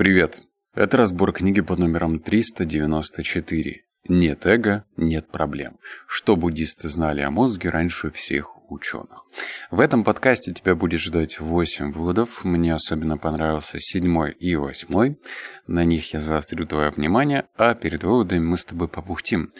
Привет! 0.00 0.40
Это 0.74 0.96
разбор 0.96 1.30
книги 1.30 1.60
под 1.60 1.78
номером 1.78 2.20
394. 2.20 3.82
Нет 4.08 4.46
эго, 4.46 4.86
нет 4.96 5.30
проблем. 5.30 5.76
Что 6.06 6.36
буддисты 6.36 6.88
знали 6.88 7.20
о 7.20 7.30
мозге 7.30 7.68
раньше 7.68 8.10
всех 8.10 8.70
ученых. 8.70 9.26
В 9.70 9.78
этом 9.78 10.02
подкасте 10.02 10.54
тебя 10.54 10.74
будет 10.74 11.00
ждать 11.00 11.38
8 11.38 11.92
выводов. 11.92 12.46
Мне 12.46 12.72
особенно 12.72 13.18
понравился 13.18 13.78
седьмой 13.78 14.30
и 14.30 14.56
восьмой. 14.56 15.18
На 15.66 15.84
них 15.84 16.14
я 16.14 16.20
заострю 16.20 16.64
твое 16.64 16.88
внимание, 16.92 17.44
а 17.58 17.74
перед 17.74 18.02
выводами 18.02 18.40
мы 18.40 18.56
с 18.56 18.64
тобой 18.64 18.88
попухтим. 18.88 19.52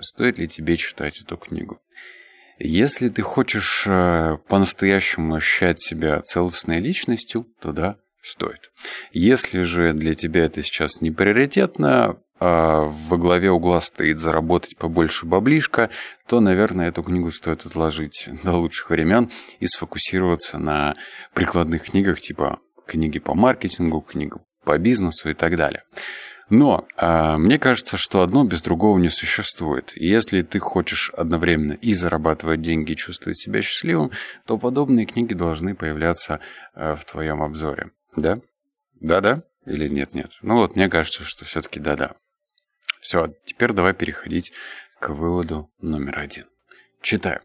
Стоит 0.00 0.38
ли 0.38 0.46
тебе 0.46 0.76
читать 0.76 1.20
эту 1.20 1.36
книгу? 1.36 1.80
Если 2.60 3.08
ты 3.08 3.22
хочешь 3.22 3.86
э, 3.88 4.36
по-настоящему 4.48 5.34
ощущать 5.34 5.80
себя 5.80 6.20
целостной 6.20 6.78
личностью, 6.78 7.48
то 7.60 7.72
да, 7.72 7.96
стоит. 8.22 8.70
Если 9.12 9.62
же 9.62 9.92
для 9.92 10.14
тебя 10.14 10.44
это 10.44 10.62
сейчас 10.62 11.00
не 11.00 11.10
приоритетно, 11.10 12.18
а 12.42 12.86
во 12.88 13.18
главе 13.18 13.50
угла 13.50 13.80
стоит 13.82 14.18
заработать 14.18 14.76
побольше 14.78 15.26
баблишка, 15.26 15.90
то, 16.26 16.40
наверное, 16.40 16.88
эту 16.88 17.02
книгу 17.02 17.30
стоит 17.30 17.66
отложить 17.66 18.28
до 18.42 18.52
лучших 18.52 18.90
времен 18.90 19.30
и 19.60 19.66
сфокусироваться 19.66 20.58
на 20.58 20.96
прикладных 21.34 21.84
книгах 21.84 22.18
типа 22.20 22.60
книги 22.86 23.18
по 23.18 23.34
маркетингу, 23.34 24.00
книгу 24.00 24.42
по 24.64 24.78
бизнесу 24.78 25.28
и 25.28 25.34
так 25.34 25.56
далее. 25.56 25.82
Но 26.48 26.88
э, 26.96 27.36
мне 27.36 27.58
кажется, 27.58 27.96
что 27.96 28.22
одно 28.22 28.44
без 28.44 28.62
другого 28.62 28.98
не 28.98 29.08
существует. 29.08 29.92
Если 29.94 30.42
ты 30.42 30.58
хочешь 30.58 31.10
одновременно 31.16 31.74
и 31.74 31.94
зарабатывать 31.94 32.60
деньги, 32.60 32.92
и 32.92 32.96
чувствовать 32.96 33.38
себя 33.38 33.62
счастливым, 33.62 34.10
то 34.46 34.58
подобные 34.58 35.06
книги 35.06 35.32
должны 35.32 35.76
появляться 35.76 36.40
э, 36.74 36.96
в 36.96 37.04
твоем 37.04 37.42
обзоре. 37.42 37.90
Да? 38.16 38.40
Да-да? 38.94 39.44
Или 39.66 39.88
нет-нет? 39.88 40.38
Ну 40.42 40.56
вот, 40.56 40.76
мне 40.76 40.88
кажется, 40.88 41.24
что 41.24 41.44
все-таки 41.44 41.80
да-да. 41.80 42.14
Все, 43.00 43.34
теперь 43.44 43.72
давай 43.72 43.94
переходить 43.94 44.52
к 44.98 45.10
выводу 45.10 45.70
номер 45.80 46.18
один. 46.18 46.46
Читаю. 47.00 47.40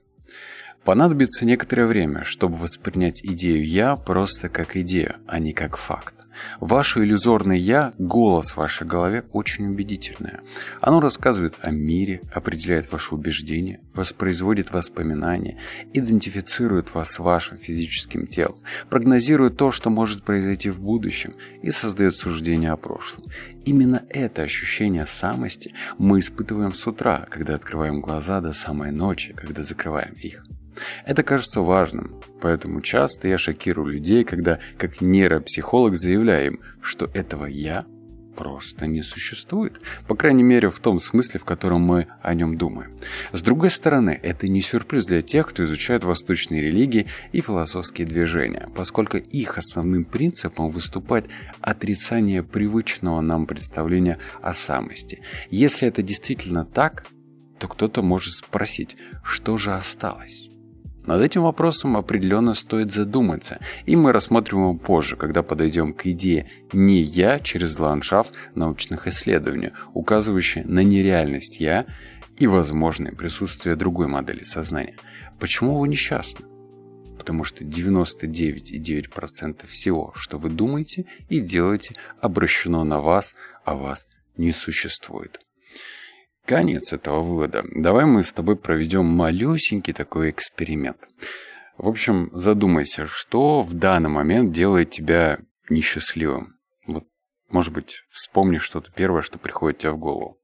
Понадобится 0.85 1.47
некоторое 1.47 1.87
время, 1.87 2.23
чтобы 2.23 2.57
воспринять 2.57 3.25
идею 3.25 3.65
«я» 3.65 3.95
просто 3.95 4.49
как 4.49 4.77
идею, 4.77 5.15
а 5.27 5.39
не 5.39 5.51
как 5.51 5.77
факт. 5.77 6.13
Ваше 6.59 7.03
иллюзорное 7.03 7.55
«я», 7.55 7.93
голос 7.97 8.51
в 8.51 8.57
вашей 8.57 8.85
голове 8.85 9.23
очень 9.31 9.65
убедительное. 9.65 10.41
Оно 10.81 10.99
рассказывает 10.99 11.55
о 11.61 11.71
мире, 11.71 12.21
определяет 12.31 12.91
ваши 12.91 13.15
убеждения, 13.15 13.79
воспроизводит 13.95 14.71
воспоминания, 14.71 15.57
идентифицирует 15.93 16.93
вас 16.93 17.13
с 17.13 17.19
вашим 17.19 17.57
физическим 17.57 18.27
телом, 18.27 18.61
прогнозирует 18.87 19.57
то, 19.57 19.71
что 19.71 19.89
может 19.89 20.21
произойти 20.23 20.69
в 20.69 20.79
будущем 20.79 21.33
и 21.63 21.71
создает 21.71 22.15
суждения 22.15 22.71
о 22.71 22.77
прошлом. 22.77 23.25
Именно 23.65 24.03
это 24.09 24.43
ощущение 24.43 25.07
самости 25.07 25.73
мы 25.97 26.19
испытываем 26.19 26.75
с 26.75 26.85
утра, 26.85 27.25
когда 27.31 27.55
открываем 27.55 28.01
глаза 28.01 28.39
до 28.39 28.53
самой 28.53 28.91
ночи, 28.91 29.33
когда 29.33 29.63
закрываем 29.63 30.13
их. 30.21 30.45
Это 31.05 31.23
кажется 31.23 31.61
важным, 31.61 32.21
поэтому 32.41 32.81
часто 32.81 33.27
я 33.27 33.37
шокирую 33.37 33.93
людей, 33.93 34.23
когда 34.23 34.59
как 34.77 35.01
нейропсихолог 35.01 35.95
заявляю 35.95 36.53
им, 36.53 36.59
что 36.81 37.09
этого 37.13 37.45
«я» 37.45 37.85
просто 38.35 38.85
не 38.85 39.01
существует. 39.01 39.81
По 40.07 40.15
крайней 40.15 40.43
мере, 40.43 40.69
в 40.69 40.79
том 40.79 40.99
смысле, 40.99 41.39
в 41.39 41.45
котором 41.45 41.81
мы 41.81 42.07
о 42.21 42.33
нем 42.33 42.57
думаем. 42.57 42.99
С 43.31 43.41
другой 43.41 43.69
стороны, 43.69 44.19
это 44.21 44.47
не 44.47 44.61
сюрприз 44.61 45.05
для 45.05 45.21
тех, 45.21 45.47
кто 45.47 45.63
изучает 45.63 46.03
восточные 46.03 46.61
религии 46.61 47.07
и 47.31 47.41
философские 47.41 48.05
движения, 48.05 48.69
поскольку 48.75 49.17
их 49.17 49.57
основным 49.57 50.03
принципом 50.03 50.69
выступает 50.69 51.27
отрицание 51.61 52.43
привычного 52.43 53.21
нам 53.21 53.45
представления 53.45 54.19
о 54.41 54.53
самости. 54.53 55.21
Если 55.49 55.87
это 55.87 56.01
действительно 56.01 56.65
так, 56.65 57.05
то 57.59 57.67
кто-то 57.67 58.01
может 58.01 58.33
спросить, 58.33 58.97
что 59.23 59.57
же 59.57 59.73
осталось? 59.73 60.49
Над 61.05 61.21
этим 61.21 61.43
вопросом 61.43 61.95
определенно 61.97 62.55
стоит 62.55 62.91
задуматься, 62.91 63.59
и 63.85 63.95
мы 63.95 64.11
рассмотрим 64.11 64.57
его 64.59 64.75
позже, 64.75 65.15
когда 65.17 65.43
подойдем 65.43 65.93
к 65.93 66.07
идее 66.07 66.49
«не 66.73 66.99
я» 66.99 67.37
через 67.39 67.77
ландшафт 67.79 68.33
научных 68.55 69.05
исследований, 69.07 69.71
указывающий 69.93 70.63
на 70.63 70.83
нереальность 70.83 71.59
«я» 71.59 71.85
и 72.37 72.47
возможное 72.47 73.11
присутствие 73.11 73.75
другой 73.75 74.07
модели 74.07 74.41
сознания. 74.43 74.95
Почему 75.39 75.77
вы 75.79 75.87
несчастны? 75.87 76.47
Потому 77.19 77.43
что 77.43 77.63
99,9% 77.63 79.67
всего, 79.67 80.11
что 80.15 80.39
вы 80.39 80.49
думаете 80.49 81.05
и 81.29 81.39
делаете, 81.39 81.93
обращено 82.19 82.83
на 82.83 82.99
вас, 82.99 83.35
а 83.63 83.75
вас 83.75 84.09
не 84.37 84.51
существует. 84.51 85.44
Конец 86.45 86.93
этого 86.93 87.21
вывода. 87.21 87.63
Давай 87.75 88.05
мы 88.05 88.21
с 88.21 88.31
тобой 88.31 88.55
проведем 88.55 89.05
малюсенький 89.05 89.93
такой 89.93 90.29
эксперимент. 90.29 91.09
В 91.77 91.87
общем, 91.87 92.29
задумайся, 92.33 93.07
что 93.07 93.63
в 93.63 93.73
данный 93.73 94.09
момент 94.09 94.51
делает 94.51 94.91
тебя 94.91 95.39
несчастливым. 95.69 96.57
Вот, 96.85 97.05
может 97.49 97.73
быть, 97.73 98.03
вспомни 98.09 98.59
что-то 98.59 98.91
первое, 98.91 99.23
что 99.23 99.39
приходит 99.39 99.79
тебе 99.79 99.91
в 99.91 99.97
голову. 99.97 100.37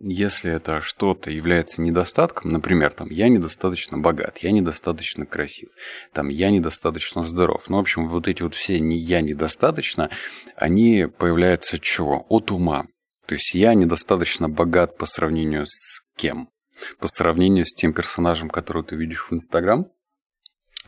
Если 0.00 0.50
это 0.50 0.80
что-то 0.80 1.30
является 1.30 1.80
недостатком, 1.80 2.50
например, 2.50 2.92
там, 2.92 3.08
я 3.10 3.28
недостаточно 3.28 3.98
богат, 3.98 4.38
я 4.38 4.50
недостаточно 4.50 5.26
красив, 5.26 5.68
там, 6.12 6.28
я 6.28 6.50
недостаточно 6.50 7.22
здоров. 7.22 7.68
Ну, 7.68 7.76
в 7.76 7.80
общем, 7.80 8.08
вот 8.08 8.26
эти 8.26 8.42
вот 8.42 8.54
все 8.54 8.80
не 8.80 8.96
«я 8.96 9.20
недостаточно», 9.20 10.10
они 10.56 11.06
появляются 11.06 11.78
чего? 11.78 12.26
От 12.28 12.50
ума. 12.50 12.86
То 13.32 13.36
есть 13.36 13.54
я 13.54 13.72
недостаточно 13.72 14.50
богат 14.50 14.98
по 14.98 15.06
сравнению 15.06 15.64
с 15.64 16.02
кем? 16.18 16.50
По 16.98 17.08
сравнению 17.08 17.64
с 17.64 17.72
тем 17.72 17.94
персонажем, 17.94 18.50
которого 18.50 18.84
ты 18.84 18.94
видишь 18.94 19.30
в 19.30 19.32
Инстаграм? 19.32 19.86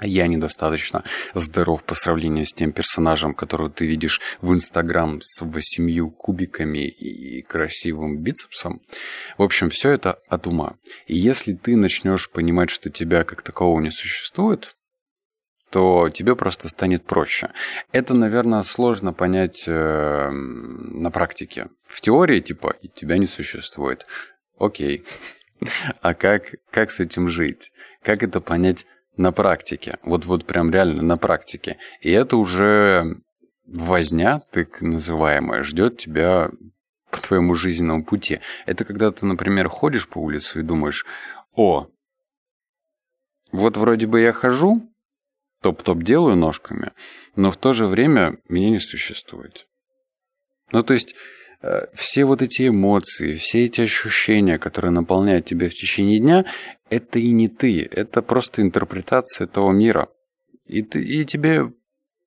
Я 0.03 0.27
недостаточно 0.27 1.05
здоров 1.33 1.83
по 1.85 1.95
сравнению 1.95 2.45
с 2.45 2.53
тем 2.53 2.73
персонажем, 2.73 3.33
которого 3.33 3.71
ты 3.71 3.87
видишь 3.87 4.21
в 4.43 4.53
Инстаграм 4.53 5.23
с 5.23 5.41
восемью 5.41 6.11
кубиками 6.11 6.87
и 6.87 7.41
красивым 7.41 8.19
бицепсом. 8.19 8.83
В 9.39 9.43
общем, 9.43 9.71
все 9.71 9.93
это 9.93 10.19
от 10.29 10.47
ума. 10.47 10.77
И 11.07 11.17
если 11.17 11.55
ты 11.55 11.77
начнешь 11.77 12.29
понимать, 12.29 12.69
что 12.69 12.91
тебя 12.91 13.25
как 13.25 13.41
такового 13.41 13.81
не 13.81 13.91
существует, 13.91 14.77
то 15.75 16.09
тебе 16.09 16.37
просто 16.37 16.69
станет 16.69 17.05
проще. 17.05 17.51
Это, 17.91 18.15
наверное, 18.15 18.63
сложно 18.63 19.13
понять 19.13 19.65
э, 19.67 20.31
на 20.31 21.11
практике. 21.11 21.67
В 21.83 22.01
теории, 22.01 22.39
типа, 22.39 22.77
тебя 22.95 23.19
не 23.19 23.27
существует. 23.27 24.07
Окей. 24.57 25.05
А 26.01 26.15
как, 26.15 26.55
как 26.71 26.93
с 26.93 27.01
этим 27.01 27.27
жить? 27.27 27.73
Как 28.05 28.23
это 28.23 28.41
понять 28.41 28.87
на 29.17 29.33
практике? 29.33 29.99
Вот, 30.05 30.27
вот 30.27 30.47
прям 30.47 30.71
реально 30.71 31.03
на 31.03 31.19
практике. 31.19 31.79
И 32.01 32.09
это 32.13 32.37
уже 32.37 33.17
возня, 33.67 34.43
так 34.53 34.81
называемая, 34.81 35.65
ждет 35.65 35.97
тебя 35.97 36.51
по 37.11 37.21
твоему 37.21 37.57
жизненному 37.57 38.05
пути. 38.05 38.39
Это 38.67 38.85
когда 38.85 39.11
ты, 39.11 39.27
например, 39.27 39.69
ходишь 39.69 40.07
по 40.07 40.19
улице 40.19 40.61
и 40.61 40.63
думаешь, 40.63 41.05
о, 41.53 41.89
вот 43.51 43.77
вроде 43.77 44.07
бы 44.07 44.21
я 44.21 44.33
хожу, 44.33 44.94
топ-топ 45.65 46.03
делаю 46.03 46.37
ножками, 46.37 46.93
но 47.37 47.51
в 47.51 47.57
то 47.57 47.73
же 47.73 47.87
время 47.87 48.37
меня 48.51 48.69
не 48.69 48.79
существует. 48.79 49.67
Ну, 50.73 50.83
то 50.83 50.93
есть, 50.93 51.15
э, 51.63 51.87
все 51.95 52.27
вот 52.27 52.43
эти 52.43 52.69
эмоции, 52.69 53.37
все 53.37 53.65
эти 53.65 53.81
ощущения, 53.81 54.59
которые 54.59 54.91
наполняют 54.91 55.47
тебя 55.47 55.71
в 55.71 55.75
течение 55.75 56.21
дня, 56.21 56.45
это 56.91 57.19
и 57.19 57.31
не 57.31 57.49
ты, 57.49 57.89
это 57.91 58.21
просто 58.21 58.61
интерпретация 58.61 59.47
этого 59.47 59.73
мира. 59.73 60.09
И, 60.67 60.83
ты, 60.83 61.03
и 61.03 61.25
тебе 61.25 61.73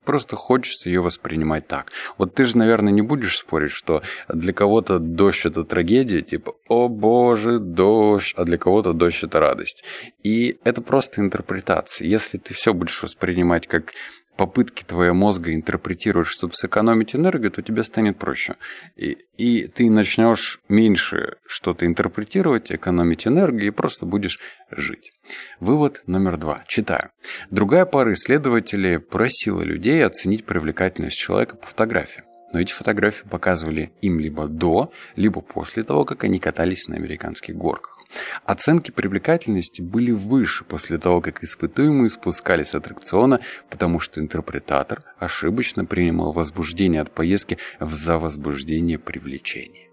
Просто 0.07 0.37
хочется 0.37 0.87
ее 0.87 1.01
воспринимать 1.01 1.67
так. 1.67 1.91
Вот 2.17 2.33
ты 2.33 2.45
же, 2.45 2.57
наверное, 2.57 2.93
не 2.93 3.01
будешь 3.01 3.35
спорить, 3.35 3.71
что 3.71 4.03
для 4.29 4.53
кого-то 4.53 4.99
дождь 4.99 5.45
это 5.45 5.65
трагедия, 5.65 6.21
типа 6.21 6.55
«О 6.69 6.87
боже, 6.87 7.59
дождь», 7.59 8.33
а 8.37 8.45
для 8.45 8.57
кого-то 8.57 8.93
дождь 8.93 9.25
это 9.25 9.41
радость. 9.41 9.83
И 10.23 10.59
это 10.63 10.81
просто 10.81 11.19
интерпретация. 11.19 12.07
Если 12.07 12.37
ты 12.37 12.53
все 12.53 12.73
будешь 12.73 13.03
воспринимать 13.03 13.67
как 13.67 13.91
попытки 14.37 14.83
твоего 14.83 15.15
мозга 15.15 15.53
интерпретировать, 15.53 16.27
чтобы 16.27 16.53
сэкономить 16.53 17.15
энергию, 17.15 17.51
то 17.51 17.61
тебе 17.61 17.83
станет 17.83 18.17
проще. 18.17 18.55
И, 18.95 19.17
и 19.37 19.67
ты 19.67 19.89
начнешь 19.89 20.59
меньше 20.69 21.37
что-то 21.45 21.85
интерпретировать, 21.85 22.71
экономить 22.71 23.27
энергию 23.27 23.67
и 23.67 23.71
просто 23.71 24.05
будешь 24.05 24.39
жить. 24.71 25.11
Вывод 25.59 26.03
номер 26.07 26.37
два. 26.37 26.63
Читаю. 26.67 27.09
Другая 27.49 27.85
пара 27.85 28.13
исследователей 28.13 28.99
просила 28.99 29.61
людей 29.61 30.05
оценить 30.05 30.45
привлекательность 30.45 31.17
человека 31.17 31.57
по 31.57 31.67
фотографии. 31.67 32.23
Но 32.53 32.59
эти 32.59 32.71
фотографии 32.71 33.27
показывали 33.27 33.91
им 34.01 34.19
либо 34.19 34.47
до, 34.47 34.91
либо 35.15 35.41
после 35.41 35.83
того, 35.83 36.05
как 36.05 36.23
они 36.23 36.39
катались 36.39 36.87
на 36.87 36.95
американских 36.95 37.55
горках. 37.55 37.97
Оценки 38.45 38.91
привлекательности 38.91 39.81
были 39.81 40.11
выше 40.11 40.63
после 40.63 40.97
того, 40.97 41.21
как 41.21 41.43
испытуемые 41.43 42.09
спускались 42.09 42.69
с 42.69 42.75
аттракциона, 42.75 43.41
потому 43.69 43.99
что 43.99 44.21
интерпретатор 44.21 45.03
ошибочно 45.19 45.85
принимал 45.85 46.31
возбуждение 46.31 47.01
от 47.01 47.11
поездки 47.11 47.57
за 47.79 48.17
возбуждение 48.17 48.97
привлечения. 48.97 49.86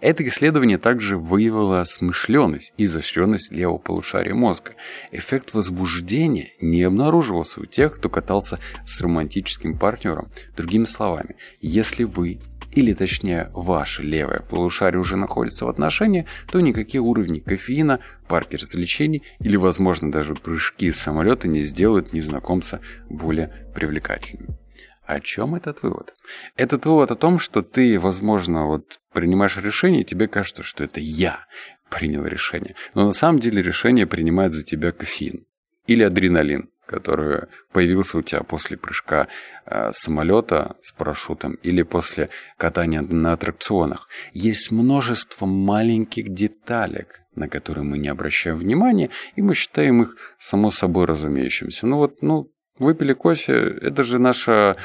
Это 0.00 0.26
исследование 0.26 0.78
также 0.78 1.16
выявило 1.16 1.82
смышленность 1.84 2.72
и 2.76 2.84
изощренность 2.84 3.52
левого 3.52 3.78
полушария 3.78 4.34
мозга. 4.34 4.72
Эффект 5.12 5.54
возбуждения 5.54 6.52
не 6.60 6.82
обнаруживался 6.82 7.60
у 7.60 7.64
тех, 7.64 7.96
кто 7.96 8.08
катался 8.08 8.58
с 8.84 9.00
романтическим 9.00 9.78
партнером. 9.78 10.30
Другими 10.56 10.84
словами, 10.84 11.36
если 11.60 12.04
вы 12.04 12.40
или 12.76 12.92
точнее 12.92 13.50
ваше 13.54 14.02
левое 14.02 14.40
полушарие 14.40 15.00
уже 15.00 15.16
находится 15.16 15.64
в 15.64 15.68
отношении, 15.68 16.26
то 16.52 16.60
никакие 16.60 17.00
уровни 17.00 17.40
кофеина, 17.40 18.00
парки 18.28 18.56
развлечений 18.56 19.22
или, 19.40 19.56
возможно, 19.56 20.12
даже 20.12 20.34
прыжки 20.34 20.90
с 20.90 21.00
самолета 21.00 21.48
не 21.48 21.60
сделают 21.60 22.12
незнакомца 22.12 22.80
более 23.08 23.66
привлекательным. 23.74 24.58
О 25.06 25.20
чем 25.20 25.54
этот 25.54 25.82
вывод? 25.82 26.14
Этот 26.56 26.84
вывод 26.84 27.12
о 27.12 27.14
том, 27.14 27.38
что 27.38 27.62
ты, 27.62 27.98
возможно, 28.00 28.66
вот 28.66 29.00
принимаешь 29.12 29.56
решение, 29.56 30.00
и 30.02 30.04
тебе 30.04 30.26
кажется, 30.26 30.64
что 30.64 30.82
это 30.82 30.98
я 30.98 31.38
принял 31.88 32.26
решение. 32.26 32.74
Но 32.94 33.04
на 33.04 33.12
самом 33.12 33.38
деле 33.38 33.62
решение 33.62 34.06
принимает 34.06 34.52
за 34.52 34.64
тебя 34.64 34.90
кофеин 34.90 35.46
или 35.86 36.02
адреналин, 36.02 36.70
который 36.86 37.42
появился 37.72 38.18
у 38.18 38.22
тебя 38.22 38.42
после 38.42 38.76
прыжка 38.76 39.28
э, 39.64 39.90
самолета 39.92 40.74
с 40.82 40.90
парашютом 40.92 41.54
или 41.54 41.82
после 41.82 42.28
катания 42.56 43.02
на 43.02 43.32
аттракционах. 43.32 44.08
Есть 44.32 44.72
множество 44.72 45.46
маленьких 45.46 46.32
деталек, 46.32 47.20
на 47.36 47.48
которые 47.48 47.84
мы 47.84 47.98
не 47.98 48.08
обращаем 48.08 48.56
внимания, 48.56 49.10
и 49.36 49.42
мы 49.42 49.54
считаем 49.54 50.02
их 50.02 50.16
само 50.38 50.70
собой 50.70 51.04
разумеющимся. 51.04 51.86
Ну 51.86 51.98
вот, 51.98 52.22
ну, 52.22 52.50
Выпили 52.78 53.12
кофе, 53.12 53.54
это 53.80 54.02
же 54.02 54.18
наша... 54.18 54.76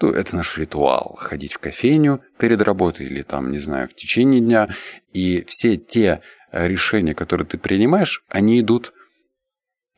Ну, 0.00 0.10
это 0.10 0.36
наш 0.36 0.58
ритуал. 0.58 1.16
Ходить 1.20 1.52
в 1.54 1.58
кофейню 1.58 2.22
перед 2.38 2.60
работой 2.62 3.06
или 3.06 3.22
там, 3.22 3.52
не 3.52 3.58
знаю, 3.58 3.88
в 3.88 3.94
течение 3.94 4.40
дня. 4.40 4.68
И 5.12 5.44
все 5.46 5.76
те 5.76 6.20
решения, 6.52 7.14
которые 7.14 7.46
ты 7.46 7.58
принимаешь, 7.58 8.24
они 8.28 8.60
идут, 8.60 8.92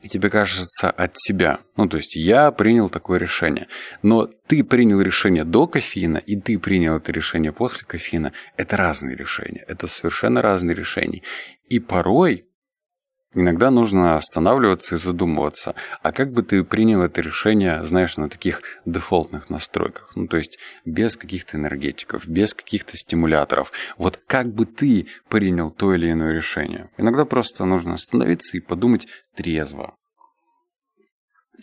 и 0.01 0.07
тебе 0.07 0.29
кажется, 0.29 0.91
от 0.91 1.17
себя. 1.17 1.59
Ну, 1.75 1.89
то 1.89 1.97
есть 1.97 2.15
я 2.15 2.51
принял 2.51 2.89
такое 2.89 3.17
решение. 3.17 3.67
Но 4.03 4.27
ты 4.47 4.63
принял 4.63 5.01
решение 5.01 5.43
до 5.43 5.67
кофеина, 5.67 6.17
и 6.17 6.39
ты 6.39 6.59
принял 6.59 6.97
это 6.97 7.11
решение 7.11 7.51
после 7.51 7.85
кофеина. 7.87 8.31
Это 8.57 8.77
разные 8.77 9.15
решения. 9.15 9.63
Это 9.67 9.87
совершенно 9.87 10.41
разные 10.41 10.75
решения. 10.75 11.23
И 11.67 11.79
порой 11.79 12.46
Иногда 13.33 13.71
нужно 13.71 14.15
останавливаться 14.15 14.95
и 14.95 14.97
задумываться, 14.97 15.75
а 16.01 16.11
как 16.13 16.31
бы 16.31 16.43
ты 16.43 16.63
принял 16.63 17.01
это 17.01 17.21
решение, 17.21 17.83
знаешь, 17.83 18.15
на 18.15 18.29
таких 18.29 18.61
дефолтных 18.85 19.49
настройках, 19.49 20.13
ну 20.15 20.27
то 20.27 20.37
есть 20.37 20.57
без 20.85 21.17
каких-то 21.17 21.57
энергетиков, 21.57 22.27
без 22.27 22.53
каких-то 22.53 22.95
стимуляторов. 22.95 23.73
Вот 23.97 24.19
как 24.27 24.47
бы 24.47 24.65
ты 24.65 25.07
принял 25.27 25.71
то 25.71 25.93
или 25.93 26.09
иное 26.11 26.33
решение? 26.33 26.89
Иногда 26.97 27.25
просто 27.25 27.65
нужно 27.65 27.95
остановиться 27.95 28.57
и 28.57 28.61
подумать 28.61 29.07
трезво. 29.35 29.93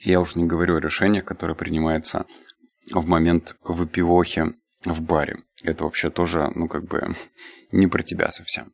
Я 0.03 0.21
уж 0.21 0.35
не 0.35 0.45
говорю 0.45 0.77
о 0.77 0.81
решениях, 0.81 1.25
которые 1.25 1.57
принимаются 1.57 2.27
в 2.93 3.07
момент 3.07 3.57
выпивохи 3.63 4.55
в 4.85 5.03
баре. 5.03 5.39
Это 5.63 5.85
вообще 5.85 6.11
тоже, 6.11 6.51
ну 6.55 6.69
как 6.69 6.85
бы, 6.85 7.15
не 7.73 7.87
про 7.87 8.03
тебя 8.03 8.31
совсем. 8.31 8.73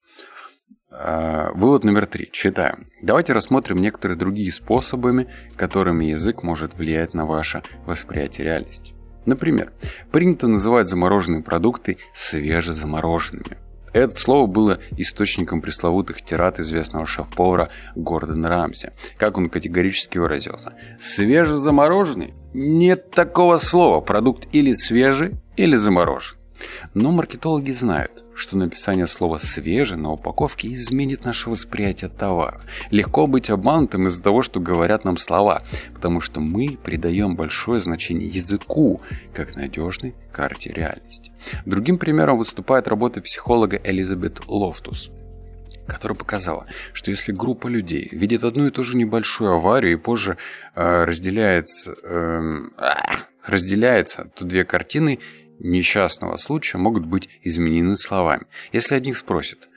А, 0.92 1.52
вывод 1.54 1.84
номер 1.84 2.06
три. 2.06 2.28
Читаем. 2.32 2.88
Давайте 3.00 3.32
рассмотрим 3.32 3.80
некоторые 3.80 4.18
другие 4.18 4.50
способы, 4.50 5.28
которыми 5.56 6.06
язык 6.06 6.42
может 6.42 6.74
влиять 6.74 7.14
на 7.14 7.26
ваше 7.26 7.62
восприятие 7.86 8.46
реальности. 8.46 8.94
Например, 9.24 9.72
принято 10.10 10.48
называть 10.48 10.88
замороженные 10.88 11.42
продукты 11.42 11.98
свежезамороженными. 12.12 13.58
Это 13.92 14.12
слово 14.14 14.46
было 14.46 14.78
источником 14.96 15.60
пресловутых 15.60 16.22
тират 16.22 16.58
известного 16.58 17.06
шеф-повара 17.06 17.70
Гордона 17.94 18.48
Рамси. 18.48 18.92
Как 19.16 19.36
он 19.36 19.48
категорически 19.48 20.18
выразился. 20.18 20.74
Свежезамороженный? 20.98 22.34
Нет 22.52 23.10
такого 23.10 23.58
слова. 23.58 24.00
Продукт 24.00 24.48
или 24.52 24.72
свежий, 24.72 25.36
или 25.56 25.76
заморожен. 25.76 26.39
Но 26.94 27.12
маркетологи 27.12 27.70
знают, 27.70 28.24
что 28.34 28.56
написание 28.56 29.06
слова 29.06 29.38
«свежий» 29.38 29.96
на 29.96 30.12
упаковке 30.12 30.72
изменит 30.72 31.24
наше 31.24 31.50
восприятие 31.50 32.10
товара. 32.10 32.62
Легко 32.90 33.26
быть 33.26 33.50
обманутым 33.50 34.06
из-за 34.06 34.22
того, 34.22 34.42
что 34.42 34.60
говорят 34.60 35.04
нам 35.04 35.16
слова, 35.16 35.62
потому 35.94 36.20
что 36.20 36.40
мы 36.40 36.78
придаем 36.82 37.36
большое 37.36 37.80
значение 37.80 38.28
языку, 38.28 39.00
как 39.34 39.56
надежной 39.56 40.14
карте 40.32 40.72
реальности. 40.72 41.32
Другим 41.66 41.98
примером 41.98 42.38
выступает 42.38 42.88
работа 42.88 43.20
психолога 43.20 43.80
Элизабет 43.82 44.40
Лофтус 44.46 45.10
которая 45.90 46.16
показала, 46.16 46.66
что 46.92 47.10
если 47.10 47.32
группа 47.32 47.66
людей 47.66 48.08
видит 48.12 48.44
одну 48.44 48.66
и 48.66 48.70
ту 48.70 48.84
же 48.84 48.96
небольшую 48.96 49.52
аварию 49.52 49.94
и 49.94 49.96
позже 49.96 50.36
э, 50.74 51.04
разделяется, 51.04 51.94
э, 52.02 52.60
разделяется, 53.44 54.30
то 54.34 54.44
две 54.44 54.64
картины 54.64 55.18
несчастного 55.60 56.36
случая 56.36 56.78
могут 56.78 57.06
быть 57.06 57.28
изменены 57.42 57.96
словами. 57.96 58.46
Если 58.72 58.94
одних 58.94 59.16
спросят, 59.16 59.68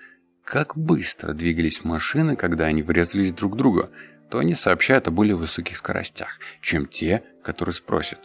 как 0.44 0.78
быстро 0.78 1.34
двигались 1.34 1.84
машины, 1.84 2.36
когда 2.36 2.66
они 2.66 2.82
врезались 2.82 3.34
друг 3.34 3.54
в 3.54 3.58
друга, 3.58 3.92
то 4.30 4.40
они 4.40 4.56
сообщают 4.56 5.08
о 5.08 5.12
более 5.12 5.36
высоких 5.36 5.78
скоростях, 5.78 6.40
чем 6.62 6.88
те, 6.88 7.24
которые 7.44 7.74
спросят, 7.74 8.20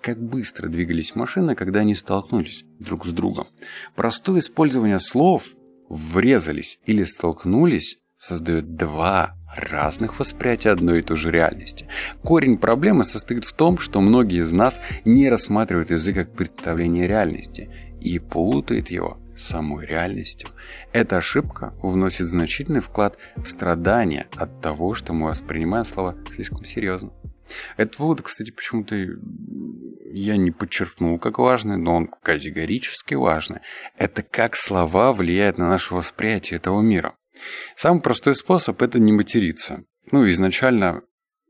как 0.00 0.20
быстро 0.20 0.68
двигались 0.68 1.14
машины, 1.14 1.54
когда 1.54 1.80
они 1.80 1.94
столкнулись 1.94 2.64
друг 2.78 3.06
с 3.06 3.10
другом. 3.10 3.46
Простое 3.94 4.40
использование 4.40 4.98
слов 4.98 5.46
«врезались» 5.88 6.78
или 6.84 7.04
«столкнулись» 7.04 7.98
создает 8.18 8.76
два 8.76 9.36
разных 9.56 10.18
восприятий 10.18 10.68
одной 10.68 11.00
и 11.00 11.02
той 11.02 11.16
же 11.16 11.30
реальности. 11.30 11.86
Корень 12.22 12.58
проблемы 12.58 13.04
состоит 13.04 13.44
в 13.44 13.52
том, 13.52 13.78
что 13.78 14.00
многие 14.00 14.40
из 14.40 14.52
нас 14.52 14.80
не 15.04 15.28
рассматривают 15.28 15.90
язык 15.90 16.16
как 16.16 16.32
представление 16.34 17.06
реальности 17.06 17.70
и 18.00 18.18
путают 18.18 18.90
его 18.90 19.18
с 19.36 19.44
самой 19.44 19.86
реальностью. 19.86 20.50
Эта 20.92 21.16
ошибка 21.16 21.74
вносит 21.82 22.26
значительный 22.26 22.80
вклад 22.80 23.18
в 23.36 23.46
страдания 23.46 24.26
от 24.36 24.60
того, 24.60 24.94
что 24.94 25.12
мы 25.12 25.28
воспринимаем 25.28 25.84
слова 25.84 26.16
слишком 26.30 26.64
серьезно. 26.64 27.12
Этот 27.76 27.98
вывод, 27.98 28.22
кстати, 28.22 28.50
почему-то 28.50 28.96
я 30.14 30.36
не 30.36 30.50
подчеркнул 30.50 31.18
как 31.18 31.38
важный, 31.38 31.76
но 31.76 31.96
он 31.96 32.08
категорически 32.22 33.14
важный. 33.14 33.60
Это 33.96 34.22
как 34.22 34.56
слова 34.56 35.12
влияют 35.12 35.58
на 35.58 35.68
наше 35.68 35.94
восприятие 35.94 36.58
этого 36.58 36.80
мира. 36.80 37.14
Самый 37.76 38.00
простой 38.00 38.34
способ– 38.34 38.82
это 38.82 38.98
не 38.98 39.12
материться. 39.12 39.84
Ну, 40.10 40.28
изначально 40.28 41.02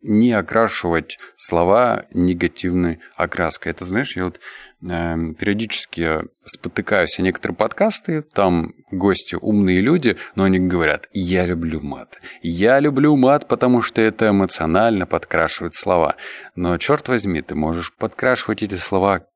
не 0.03 0.33
окрашивать 0.33 1.19
слова 1.37 2.07
негативной 2.13 2.99
окраской. 3.17 3.71
Это, 3.71 3.85
знаешь, 3.85 4.17
я 4.17 4.25
вот 4.25 4.41
э, 4.83 5.17
периодически 5.39 6.23
спотыкаюсь 6.45 7.19
о 7.19 7.23
некоторые 7.23 7.57
подкасты, 7.57 8.23
там 8.23 8.75
гости 8.91 9.37
умные 9.41 9.81
люди, 9.81 10.17
но 10.35 10.45
они 10.45 10.59
говорят, 10.59 11.09
я 11.13 11.47
люблю 11.47 11.81
мат. 11.81 12.21
Я 12.43 12.81
люблю 12.81 13.17
мат, 13.17 13.47
потому 13.47 13.81
что 13.81 14.01
это 14.01 14.31
эмоционально 14.31 15.07
подкрашивает 15.07 15.75
слова. 15.75 16.17
Но, 16.57 16.77
черт 16.79 17.09
возьми, 17.09 17.41
ты 17.41 17.55
можешь 17.55 17.95
подкрашивать 17.95 18.63
эти 18.63 18.75
слова 18.75 19.27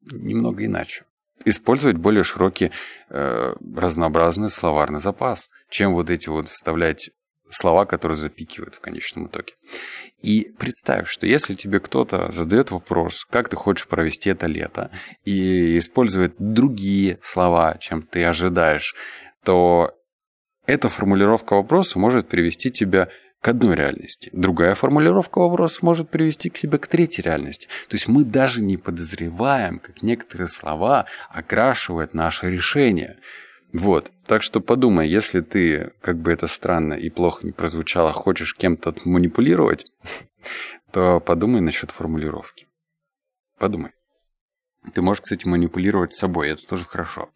немного 0.00 0.64
иначе 0.64 1.04
использовать 1.44 1.96
более 1.96 2.24
широкий 2.24 2.70
э, 3.10 3.54
разнообразный 3.76 4.50
словарный 4.50 5.00
запас, 5.00 5.50
чем 5.68 5.94
вот 5.94 6.10
эти 6.10 6.28
вот 6.28 6.48
вставлять 6.48 7.10
слова, 7.52 7.84
которые 7.84 8.16
запикивают 8.16 8.74
в 8.74 8.80
конечном 8.80 9.26
итоге. 9.26 9.54
И 10.22 10.52
представь, 10.58 11.08
что 11.08 11.26
если 11.26 11.54
тебе 11.54 11.80
кто-то 11.80 12.32
задает 12.32 12.70
вопрос, 12.70 13.24
как 13.24 13.48
ты 13.48 13.56
хочешь 13.56 13.86
провести 13.86 14.30
это 14.30 14.46
лето, 14.46 14.90
и 15.24 15.78
использует 15.78 16.34
другие 16.38 17.18
слова, 17.22 17.76
чем 17.78 18.02
ты 18.02 18.24
ожидаешь, 18.24 18.94
то 19.44 19.92
эта 20.66 20.88
формулировка 20.88 21.54
вопроса 21.54 21.98
может 21.98 22.28
привести 22.28 22.70
тебя 22.70 23.08
к 23.42 23.48
одной 23.48 23.74
реальности. 23.74 24.30
Другая 24.32 24.76
формулировка 24.76 25.40
вопроса 25.40 25.80
может 25.82 26.08
привести 26.08 26.48
к 26.48 26.56
себе 26.56 26.78
к 26.78 26.86
третьей 26.86 27.24
реальности. 27.24 27.66
То 27.88 27.94
есть 27.96 28.06
мы 28.06 28.24
даже 28.24 28.62
не 28.62 28.76
подозреваем, 28.76 29.80
как 29.80 30.00
некоторые 30.00 30.46
слова 30.46 31.06
окрашивают 31.28 32.14
наше 32.14 32.48
решение. 32.48 33.18
Вот. 33.72 34.12
Так 34.26 34.42
что 34.42 34.60
подумай, 34.60 35.08
если 35.08 35.40
ты, 35.40 35.92
как 36.00 36.18
бы 36.18 36.30
это 36.30 36.46
странно 36.46 36.94
и 36.94 37.10
плохо 37.10 37.44
не 37.44 37.50
прозвучало, 37.50 38.12
хочешь 38.12 38.54
кем-то 38.54 38.94
манипулировать, 39.04 39.86
то 40.92 41.18
подумай 41.18 41.60
насчет 41.60 41.90
формулировки. 41.90 42.68
Подумай. 43.58 43.90
Ты 44.94 45.00
можешь, 45.00 45.22
кстати, 45.22 45.46
манипулировать 45.46 46.12
собой, 46.12 46.50
это 46.50 46.66
тоже 46.66 46.84
хорошо. 46.84 47.30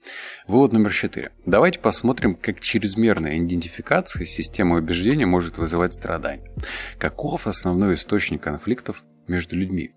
Вывод 0.49 0.73
номер 0.73 0.93
четыре. 0.93 1.31
Давайте 1.47 1.79
посмотрим, 1.79 2.35
как 2.35 2.59
чрезмерная 2.61 3.39
идентификация 3.39 4.25
системы 4.27 4.79
убеждения 4.79 5.27
может 5.27 5.57
вызывать 5.57 5.95
страдания. 5.95 6.53
Каков 6.99 7.47
основной 7.47 7.95
источник 7.95 8.43
конфликтов 8.43 9.05
между 9.29 9.57
людьми? 9.57 9.93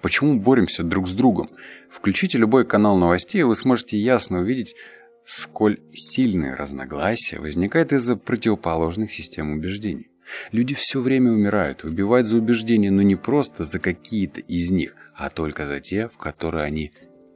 Почему 0.00 0.38
боремся 0.40 0.84
друг 0.84 1.08
с 1.08 1.12
другом? 1.12 1.50
Включите 1.90 2.38
любой 2.38 2.64
канал 2.64 2.96
новостей, 2.96 3.40
и 3.40 3.44
вы 3.44 3.56
сможете 3.56 3.98
ясно 3.98 4.40
увидеть, 4.40 4.74
сколь 5.24 5.80
сильные 5.92 6.54
разногласия 6.54 7.38
возникают 7.38 7.92
из-за 7.92 8.16
противоположных 8.16 9.12
систем 9.12 9.52
убеждений. 9.52 10.08
Люди 10.52 10.74
все 10.74 11.00
время 11.00 11.32
умирают, 11.32 11.84
убивают 11.84 12.26
за 12.26 12.38
убеждения, 12.38 12.90
но 12.90 13.02
не 13.02 13.16
просто 13.16 13.64
за 13.64 13.78
какие-то 13.78 14.40
из 14.40 14.70
них, 14.70 14.94
а 15.14 15.30
только 15.30 15.66
за 15.66 15.80
те, 15.80 16.08
в 16.08 16.16
которые 16.18 16.64
они 16.64 16.92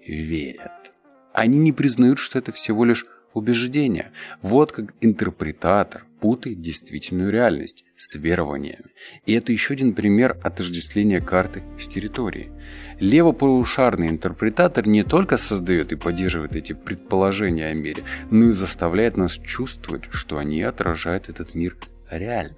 верят. 0.07 0.93
Они 1.33 1.59
не 1.59 1.73
признают, 1.73 2.19
что 2.19 2.39
это 2.39 2.53
всего 2.53 2.85
лишь 2.85 3.07
убеждение. 3.35 4.13
Вот 4.41 4.73
как 4.73 4.95
интерпретатор 5.03 6.07
путает 6.21 6.63
действительную 6.63 7.31
реальность 7.31 7.85
с 7.95 8.17
верованиями. 8.17 8.87
И 9.27 9.35
это 9.35 9.53
еще 9.53 9.75
один 9.75 9.95
пример 9.95 10.39
отождествления 10.43 11.21
карты 11.21 11.63
с 11.79 11.87
территорией. 11.87 12.51
Левополушарный 12.99 14.09
интерпретатор 14.09 14.89
не 14.89 15.03
только 15.03 15.37
создает 15.37 15.93
и 15.93 15.97
поддерживает 15.97 16.57
эти 16.57 16.73
предположения 16.73 17.67
о 17.67 17.75
мире, 17.75 18.05
но 18.31 18.49
и 18.49 18.53
заставляет 18.53 19.19
нас 19.19 19.33
чувствовать, 19.33 20.05
что 20.11 20.39
они 20.39 20.63
отражают 20.63 21.29
этот 21.29 21.55
мир 21.55 21.77
реально. 22.11 22.57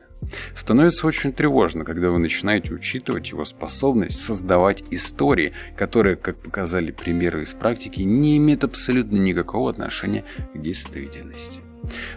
Становится 0.54 1.06
очень 1.06 1.32
тревожно, 1.32 1.84
когда 1.84 2.10
вы 2.10 2.18
начинаете 2.18 2.74
учитывать 2.74 3.30
его 3.30 3.44
способность 3.44 4.20
создавать 4.20 4.84
истории, 4.90 5.52
которые, 5.76 6.16
как 6.16 6.36
показали 6.36 6.90
примеры 6.90 7.42
из 7.42 7.54
практики, 7.54 8.02
не 8.02 8.36
имеют 8.36 8.64
абсолютно 8.64 9.16
никакого 9.16 9.70
отношения 9.70 10.24
к 10.54 10.60
действительности. 10.60 11.60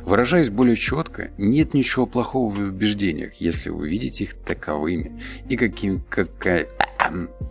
Выражаясь 0.01 0.49
более 0.49 0.75
четко, 0.75 1.31
нет 1.37 1.73
ничего 1.73 2.05
плохого 2.05 2.53
в 2.53 2.59
убеждениях, 2.59 3.35
если 3.35 3.69
вы 3.69 3.87
видите 3.87 4.25
их 4.25 4.33
таковыми. 4.33 5.21
И 5.47 5.55
каким... 5.55 6.03
какая... 6.09 6.67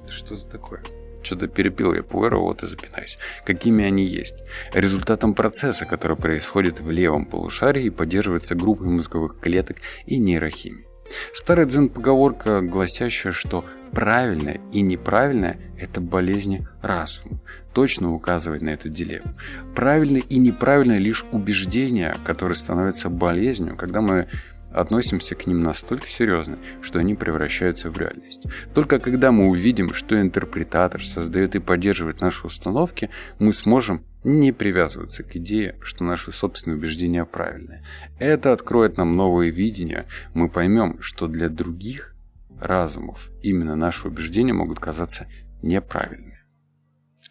Что 0.08 0.36
за 0.36 0.48
такое? 0.48 0.82
Что-то 1.22 1.48
перепил 1.48 1.94
я 1.94 2.02
пуэро, 2.02 2.38
вот 2.38 2.62
и 2.62 2.66
запинаюсь. 2.66 3.18
Какими 3.44 3.84
они 3.84 4.04
есть. 4.04 4.36
Результатом 4.72 5.34
процесса, 5.34 5.86
который 5.86 6.16
происходит 6.16 6.80
в 6.80 6.90
левом 6.90 7.26
полушарии 7.26 7.84
и 7.84 7.90
поддерживается 7.90 8.54
группой 8.54 8.86
мозговых 8.86 9.38
клеток 9.40 9.78
и 10.06 10.18
нейрохимии. 10.18 10.86
Старая 11.32 11.66
дзен-поговорка, 11.66 12.60
гласящая, 12.60 13.32
что 13.32 13.64
правильное 13.92 14.60
и 14.72 14.80
неправильное– 14.80 15.58
это 15.78 16.00
болезни 16.00 16.66
разума, 16.82 17.40
точно 17.74 18.12
указывает 18.12 18.62
на 18.62 18.70
эту 18.70 18.88
дилемму. 18.88 19.34
Правильное 19.74 20.22
и 20.22 20.38
неправильное– 20.38 20.98
лишь 20.98 21.24
убеждения, 21.32 22.16
которые 22.24 22.54
становятся 22.54 23.10
болезнью, 23.10 23.76
когда 23.76 24.00
мы 24.00 24.28
относимся 24.72 25.34
к 25.34 25.46
ним 25.46 25.62
настолько 25.62 26.06
серьезно, 26.06 26.58
что 26.80 26.98
они 26.98 27.14
превращаются 27.14 27.90
в 27.90 27.96
реальность. 27.96 28.44
Только 28.74 28.98
когда 28.98 29.32
мы 29.32 29.48
увидим, 29.48 29.92
что 29.92 30.20
интерпретатор 30.20 31.04
создает 31.04 31.54
и 31.54 31.60
поддерживает 31.60 32.20
наши 32.20 32.46
установки, 32.46 33.10
мы 33.38 33.52
сможем 33.52 34.04
не 34.22 34.52
привязываться 34.52 35.22
к 35.22 35.36
идее, 35.36 35.78
что 35.82 36.04
наши 36.04 36.32
собственные 36.32 36.78
убеждения 36.78 37.24
правильные. 37.24 37.84
Это 38.18 38.52
откроет 38.52 38.96
нам 38.96 39.16
новое 39.16 39.48
видение, 39.48 40.06
мы 40.34 40.48
поймем, 40.48 41.00
что 41.00 41.26
для 41.26 41.48
других 41.48 42.14
разумов 42.60 43.30
именно 43.42 43.76
наши 43.76 44.06
убеждения 44.06 44.52
могут 44.52 44.78
казаться 44.78 45.26
неправильными. 45.62 46.38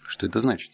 Что 0.08 0.26
это 0.26 0.40
значит? 0.40 0.72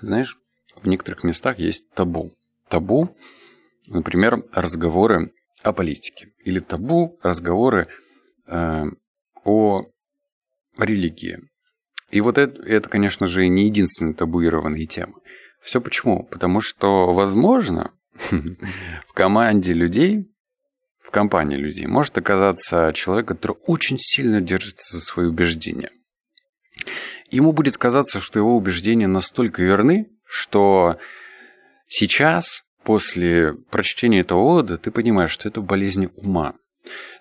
Знаешь, 0.00 0.36
в 0.76 0.86
некоторых 0.86 1.24
местах 1.24 1.58
есть 1.58 1.90
табу. 1.94 2.30
Табу 2.68 3.16
Например, 3.86 4.44
разговоры 4.52 5.32
о 5.62 5.72
политике. 5.72 6.32
Или 6.44 6.58
табу 6.58 7.18
разговоры 7.22 7.88
э, 8.46 8.84
о 9.44 9.86
религии. 10.78 11.38
И 12.10 12.20
вот 12.20 12.38
это, 12.38 12.62
это, 12.62 12.88
конечно 12.88 13.26
же, 13.26 13.46
не 13.48 13.66
единственная 13.66 14.14
табуированная 14.14 14.86
тема. 14.86 15.14
Все 15.60 15.80
почему? 15.80 16.24
Потому 16.24 16.60
что, 16.60 17.12
возможно, 17.12 17.92
в 18.30 19.12
команде 19.12 19.72
людей, 19.72 20.26
в 21.00 21.10
компании 21.10 21.56
людей 21.56 21.86
может 21.86 22.16
оказаться 22.18 22.92
человек, 22.94 23.28
который 23.28 23.56
очень 23.66 23.98
сильно 23.98 24.40
держится 24.40 24.96
за 24.96 25.04
свои 25.04 25.26
убеждения. 25.26 25.90
Ему 27.30 27.52
будет 27.52 27.76
казаться, 27.76 28.20
что 28.20 28.38
его 28.38 28.56
убеждения 28.56 29.06
настолько 29.06 29.62
верны, 29.62 30.10
что 30.24 30.98
сейчас 31.86 32.64
после 32.84 33.54
прочтения 33.70 34.20
этого 34.20 34.42
вывода 34.42 34.76
ты 34.76 34.90
понимаешь, 34.90 35.30
что 35.30 35.48
это 35.48 35.60
болезнь 35.60 36.10
ума. 36.16 36.54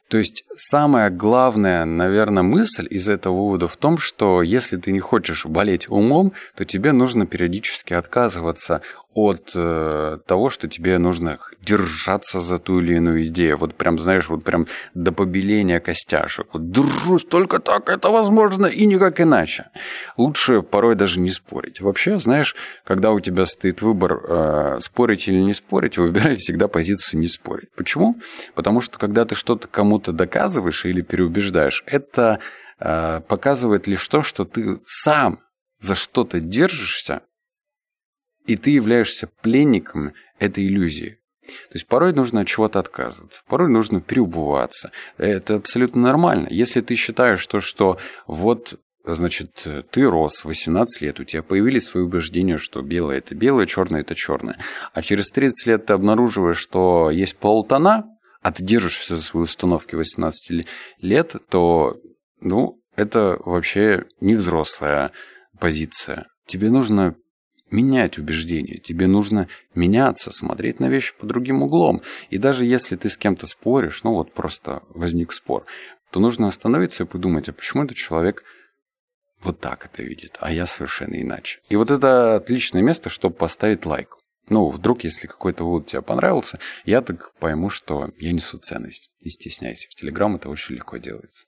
То 0.10 0.18
есть 0.18 0.44
самая 0.56 1.12
главная, 1.12 1.86
наверное, 1.86 2.42
мысль 2.42 2.88
из 2.90 3.08
этого 3.08 3.36
вывода 3.36 3.68
в 3.68 3.78
том, 3.78 4.00
что 4.00 4.42
если 4.42 4.78
ты 4.78 4.92
не 4.92 5.00
хочешь 5.00 5.46
болеть 5.46 5.88
умом, 5.88 6.34
то 6.56 6.66
тебе 6.66 6.94
нужно 6.94 7.28
периодически 7.28 7.94
отказываться 7.94 8.82
от 9.16 9.52
э, 9.56 10.20
того, 10.28 10.50
что 10.52 10.68
тебе 10.68 11.00
нужно 11.00 11.40
держаться 11.62 12.42
за 12.42 12.60
ту 12.60 12.80
или 12.80 12.96
иную 12.96 13.26
идею. 13.26 13.58
Вот 13.58 13.74
прям, 13.74 13.98
знаешь, 13.98 14.30
вот 14.30 14.44
прям 14.44 14.68
до 14.94 15.12
побеления 15.12 15.80
костяшек. 15.80 16.48
Вот 16.54 16.72
держусь 16.72 17.26
только 17.26 17.60
так, 17.60 17.90
это 17.90 18.10
возможно, 18.10 18.68
и 18.68 18.86
никак 18.86 19.20
иначе. 19.20 19.66
Лучше 20.16 20.62
порой 20.62 20.96
даже 20.96 21.20
не 21.20 21.32
спорить. 21.32 21.82
Вообще, 21.82 22.20
знаешь, 22.20 22.56
когда 22.84 23.12
у 23.12 23.20
тебя 23.20 23.46
стоит 23.48 23.82
выбор 23.82 24.22
э, 24.28 24.78
спорить 24.82 25.28
или 25.28 25.40
не 25.40 25.54
спорить, 25.56 25.98
выбирай 25.98 26.36
всегда 26.36 26.68
позицию 26.68 27.20
не 27.20 27.28
спорить. 27.28 27.72
Почему? 27.76 28.16
Потому 28.54 28.80
что 28.80 29.00
когда 29.00 29.26
ты 29.26 29.34
что-то 29.34 29.68
кому-то 29.68 30.12
доказываешь 30.12 30.86
или 30.86 31.02
переубеждаешь, 31.02 31.84
это 31.88 32.40
э, 32.80 33.22
показывает 33.28 33.88
лишь 33.88 34.08
то, 34.08 34.22
что 34.22 34.46
ты 34.46 34.80
сам 34.86 35.40
за 35.80 35.96
что-то 35.96 36.40
держишься, 36.40 37.22
и 38.50 38.58
ты 38.58 38.72
являешься 38.72 39.30
пленником 39.44 40.14
этой 40.40 40.66
иллюзии. 40.66 41.20
То 41.46 41.76
есть 41.76 41.86
порой 41.86 42.14
нужно 42.14 42.42
от 42.42 42.48
чего-то 42.48 42.80
отказываться, 42.80 43.44
порой 43.48 43.70
нужно 43.70 44.02
переубываться. 44.02 44.92
Это 45.18 45.56
абсолютно 45.56 46.02
нормально. 46.02 46.48
Если 46.50 46.82
ты 46.82 46.96
считаешь 46.96 47.46
то, 47.46 47.60
что 47.62 47.98
вот 48.28 48.80
Значит, 49.06 49.66
ты 49.92 50.04
рос 50.04 50.44
18 50.44 51.02
лет, 51.02 51.20
у 51.20 51.24
тебя 51.24 51.42
появились 51.42 51.86
свои 51.86 52.04
убеждения, 52.04 52.58
что 52.58 52.82
белое 52.82 53.20
это 53.20 53.34
белое, 53.34 53.66
черное 53.66 54.02
это 54.02 54.14
черное. 54.14 54.58
А 54.94 55.02
через 55.02 55.32
30 55.32 55.68
лет 55.68 55.86
ты 55.86 55.94
обнаруживаешь, 55.94 56.58
что 56.58 57.10
есть 57.10 57.38
полтона, 57.38 58.06
а 58.44 58.52
ты 58.52 58.62
держишься 58.62 59.16
за 59.16 59.24
свои 59.24 59.44
установки 59.44 59.96
18 59.96 60.68
лет, 61.00 61.36
то, 61.50 61.98
ну, 62.42 62.82
это 62.96 63.40
вообще 63.46 64.04
не 64.20 64.36
взрослая 64.36 65.12
позиция. 65.60 66.28
Тебе 66.46 66.70
нужно 66.70 67.16
менять 67.72 68.18
убеждения, 68.18 68.78
тебе 68.78 69.08
нужно 69.08 69.48
меняться, 69.76 70.32
смотреть 70.32 70.80
на 70.80 70.90
вещи 70.90 71.14
по 71.18 71.26
другим 71.26 71.64
углом. 71.64 72.02
И 72.30 72.38
даже 72.38 72.66
если 72.66 72.96
ты 72.96 73.10
с 73.10 73.18
кем-то 73.18 73.48
споришь, 73.48 74.04
ну 74.04 74.14
вот 74.14 74.34
просто 74.34 74.84
возник 74.90 75.32
спор, 75.34 75.66
то 76.12 76.20
нужно 76.20 76.48
остановиться 76.48 77.04
и 77.04 77.08
подумать, 77.08 77.50
а 77.50 77.54
почему 77.54 77.84
этот 77.84 77.98
человек 77.98 78.44
вот 79.42 79.60
так 79.60 79.86
это 79.86 80.04
видит, 80.04 80.38
а 80.42 80.52
я 80.52 80.66
совершенно 80.66 81.22
иначе. 81.22 81.60
И 81.70 81.76
вот 81.76 81.92
это 81.92 82.36
отличное 82.36 82.82
место, 82.82 83.10
чтобы 83.10 83.36
поставить 83.36 83.86
лайк. 83.86 84.19
Ну, 84.50 84.70
вдруг, 84.70 85.04
если 85.04 85.28
какой-то 85.28 85.64
вывод 85.64 85.86
тебе 85.86 86.02
понравился, 86.02 86.60
я 86.86 87.02
так 87.02 87.34
пойму, 87.40 87.70
что 87.70 88.12
я 88.18 88.32
несу 88.32 88.58
ценность. 88.58 89.12
Не 89.22 89.30
стесняйся, 89.30 89.88
в 89.90 89.96
Телеграм 89.96 90.36
это 90.36 90.50
очень 90.50 90.76
легко 90.76 90.98
делается. 90.98 91.46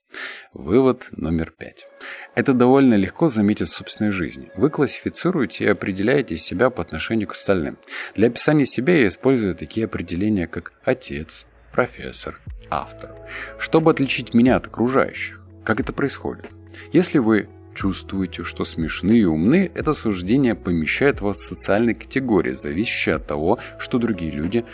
Вывод 0.53 1.07
номер 1.11 1.51
пять. 1.51 1.87
Это 2.35 2.53
довольно 2.53 2.93
легко 2.95 3.27
заметить 3.27 3.69
в 3.69 3.73
собственной 3.73 4.11
жизни. 4.11 4.51
Вы 4.55 4.69
классифицируете 4.69 5.63
и 5.63 5.69
определяете 5.69 6.37
себя 6.37 6.69
по 6.69 6.81
отношению 6.81 7.27
к 7.27 7.33
остальным. 7.33 7.77
Для 8.15 8.27
описания 8.27 8.65
себя 8.65 8.95
я 8.97 9.07
использую 9.07 9.55
такие 9.55 9.85
определения, 9.85 10.47
как 10.47 10.73
отец, 10.83 11.45
профессор, 11.71 12.39
автор, 12.69 13.15
чтобы 13.57 13.91
отличить 13.91 14.33
меня 14.33 14.57
от 14.57 14.67
окружающих. 14.67 15.41
Как 15.63 15.79
это 15.79 15.93
происходит? 15.93 16.45
Если 16.91 17.19
вы 17.19 17.49
чувствуете, 17.73 18.43
что 18.43 18.65
смешны 18.65 19.19
и 19.19 19.25
умны, 19.25 19.71
это 19.73 19.93
суждение 19.93 20.55
помещает 20.55 21.21
вас 21.21 21.37
в 21.37 21.47
социальные 21.47 21.95
категории, 21.95 22.51
зависящие 22.51 23.15
от 23.15 23.27
того, 23.27 23.59
что 23.79 23.97
другие 23.97 24.31
люди 24.31 24.65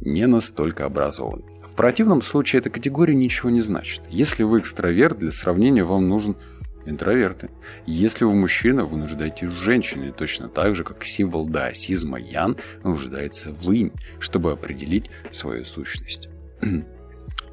не 0.00 0.26
настолько 0.26 0.84
образованы. 0.84 1.44
В 1.62 1.74
противном 1.74 2.22
случае 2.22 2.60
эта 2.60 2.70
категория 2.70 3.14
ничего 3.14 3.50
не 3.50 3.60
значит. 3.60 4.02
Если 4.10 4.42
вы 4.42 4.60
экстраверт, 4.60 5.18
для 5.18 5.30
сравнения 5.30 5.84
вам 5.84 6.08
нужен 6.08 6.36
интроверты. 6.84 7.50
Если 7.86 8.24
вы 8.24 8.34
мужчина, 8.34 8.84
вы 8.84 8.98
нуждаетесь 8.98 9.48
в 9.50 9.60
женщине, 9.60 10.12
точно 10.12 10.48
так 10.48 10.74
же, 10.74 10.84
как 10.84 11.04
символ 11.04 11.46
даосизма 11.46 12.18
Ян 12.18 12.56
нуждается 12.84 13.50
в 13.52 13.70
им, 13.72 13.92
чтобы 14.18 14.52
определить 14.52 15.10
свою 15.30 15.64
сущность. 15.64 16.28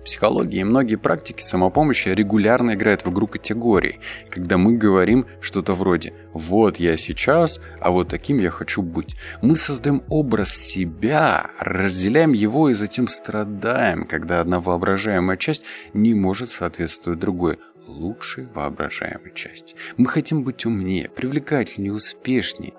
Психология 0.03 0.61
и 0.61 0.63
многие 0.63 0.95
практики 0.95 1.41
самопомощи 1.41 2.09
регулярно 2.09 2.73
играют 2.73 3.05
в 3.05 3.11
игру 3.11 3.27
категорий, 3.27 3.99
когда 4.29 4.57
мы 4.57 4.77
говорим 4.77 5.25
что-то 5.41 5.73
вроде 5.73 6.13
«вот 6.33 6.77
я 6.77 6.97
сейчас, 6.97 7.59
а 7.79 7.91
вот 7.91 8.07
таким 8.09 8.39
я 8.39 8.49
хочу 8.49 8.81
быть». 8.81 9.15
Мы 9.41 9.57
создаем 9.57 10.03
образ 10.09 10.55
себя, 10.55 11.51
разделяем 11.59 12.33
его 12.33 12.69
и 12.69 12.73
затем 12.73 13.07
страдаем, 13.07 14.05
когда 14.05 14.39
одна 14.39 14.59
воображаемая 14.59 15.37
часть 15.37 15.63
не 15.93 16.13
может 16.13 16.49
соответствовать 16.49 17.19
другой 17.19 17.59
лучшей 17.85 18.45
воображаемой 18.45 19.33
части. 19.33 19.75
Мы 19.97 20.05
хотим 20.05 20.43
быть 20.43 20.65
умнее, 20.65 21.09
привлекательнее, 21.09 21.93
успешнее. 21.93 22.73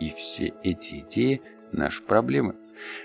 И 0.00 0.10
все 0.10 0.52
эти 0.62 1.00
идеи– 1.00 1.40
наши 1.72 2.02
проблемы. 2.02 2.54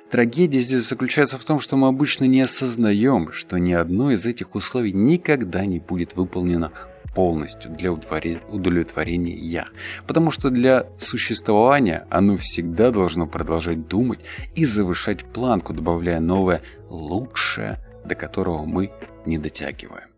Трагедия 0.10 0.60
здесь 0.60 0.88
заключается 0.88 1.38
в 1.38 1.46
том, 1.46 1.60
что 1.60 1.76
мы 1.76 1.88
обычно 1.88 2.26
не 2.26 2.42
осознаем, 2.42 3.32
что 3.32 3.58
ни 3.58 3.74
одно 3.74 4.12
из 4.12 4.26
этих 4.26 4.56
условий 4.56 4.92
никогда 4.92 5.66
не 5.66 5.80
будет 5.80 6.16
выполнено 6.16 6.72
полностью 7.16 7.72
для 7.72 7.92
удовлетворения 7.92 9.36
«я». 9.36 9.68
Потому 10.08 10.32
что 10.32 10.50
для 10.50 10.88
существования 11.00 12.08
оно 12.10 12.38
всегда 12.38 12.92
должно 12.92 13.28
продолжать 13.28 13.88
думать 13.88 14.26
и 14.56 14.66
завышать 14.66 15.26
планку, 15.26 15.74
добавляя 15.74 16.20
новое 16.20 16.62
«лучшее», 16.90 17.80
до 18.06 18.16
которого 18.16 18.66
мы 18.66 18.92
не 19.26 19.38
дотягиваем. 19.38 20.10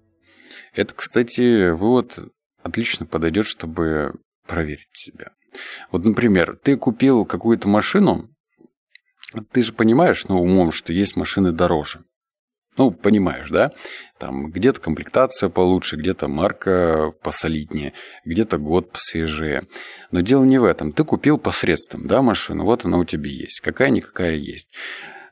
Это, 0.74 0.94
кстати, 0.94 1.72
вывод 1.72 2.20
отлично 2.64 3.06
подойдет, 3.06 3.46
чтобы 3.46 4.14
проверить 4.48 4.90
себя. 4.94 5.32
Вот, 5.92 6.06
например, 6.06 6.58
ты 6.64 6.78
купил 6.78 7.26
какую-то 7.26 7.68
машину, 7.68 8.30
ты 9.52 9.62
же 9.62 9.74
понимаешь, 9.74 10.26
ну, 10.28 10.42
умом, 10.42 10.72
что 10.72 10.94
есть 10.94 11.16
машины 11.16 11.52
дороже. 11.52 12.04
Ну, 12.78 12.92
понимаешь, 12.92 13.50
да? 13.50 13.72
Там 14.18 14.50
где-то 14.50 14.80
комплектация 14.80 15.50
получше, 15.50 15.98
где-то 15.98 16.30
марка 16.30 17.12
посолиднее, 17.22 17.94
где-то 18.24 18.58
год 18.58 18.92
посвежее. 18.92 19.68
Но 20.12 20.22
дело 20.22 20.46
не 20.46 20.58
в 20.58 20.64
этом. 20.64 20.94
Ты 20.94 21.04
купил 21.04 21.38
посредством, 21.38 22.08
да, 22.08 22.22
машину, 22.22 22.64
вот 22.64 22.86
она 22.86 22.98
у 22.98 23.04
тебя 23.04 23.30
есть. 23.30 23.60
Какая-никакая 23.60 24.36
есть. 24.36 24.70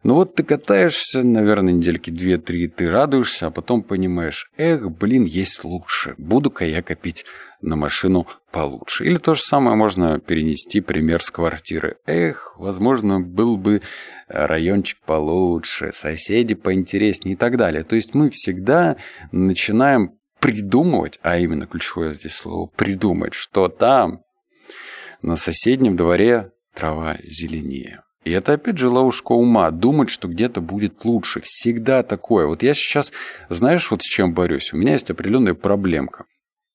Ну 0.01 0.13
вот 0.13 0.35
ты 0.35 0.43
катаешься, 0.43 1.23
наверное, 1.23 1.73
недельки 1.73 2.09
две-три, 2.09 2.69
ты 2.69 2.89
радуешься, 2.89 3.47
а 3.47 3.51
потом 3.51 3.83
понимаешь, 3.83 4.49
эх, 4.57 4.89
блин, 4.91 5.25
есть 5.25 5.65
лучше, 5.65 6.15
буду-ка 6.17 6.63
я 6.63 6.81
копить 6.81 7.25
на 7.61 7.75
машину 7.75 8.25
получше. 8.51 9.05
Или 9.05 9.17
то 9.17 9.33
же 9.33 9.41
самое 9.41 9.75
можно 9.75 10.19
перенести 10.19 10.79
пример 10.79 11.21
с 11.21 11.31
квартиры. 11.31 11.97
Эх, 12.05 12.55
возможно, 12.57 13.19
был 13.19 13.57
бы 13.57 13.81
райончик 14.29 14.99
получше, 15.05 15.91
соседи 15.91 16.55
поинтереснее 16.55 17.33
и 17.33 17.37
так 17.37 17.57
далее. 17.57 17.83
То 17.83 17.97
есть 17.97 18.13
мы 18.13 18.29
всегда 18.29 18.95
начинаем 19.33 20.17
придумывать, 20.39 21.19
а 21.21 21.37
именно 21.37 21.67
ключевое 21.67 22.13
здесь 22.13 22.35
слово 22.35 22.67
придумать, 22.67 23.33
что 23.33 23.67
там 23.67 24.21
на 25.21 25.35
соседнем 25.35 25.97
дворе 25.97 26.51
трава 26.73 27.17
зеленее. 27.23 28.03
И 28.23 28.31
это 28.31 28.53
опять 28.53 28.77
же 28.77 28.89
ловушка 28.89 29.31
ума, 29.31 29.71
думать, 29.71 30.09
что 30.09 30.27
где-то 30.27 30.61
будет 30.61 31.05
лучше. 31.05 31.41
Всегда 31.41 32.03
такое. 32.03 32.47
Вот 32.47 32.63
я 32.63 32.73
сейчас, 32.73 33.13
знаешь, 33.47 33.89
вот 33.91 34.03
с 34.03 34.05
чем 34.05 34.33
борюсь? 34.33 34.73
У 34.73 34.77
меня 34.77 34.93
есть 34.93 35.09
определенная 35.09 35.53
проблемка. 35.53 36.25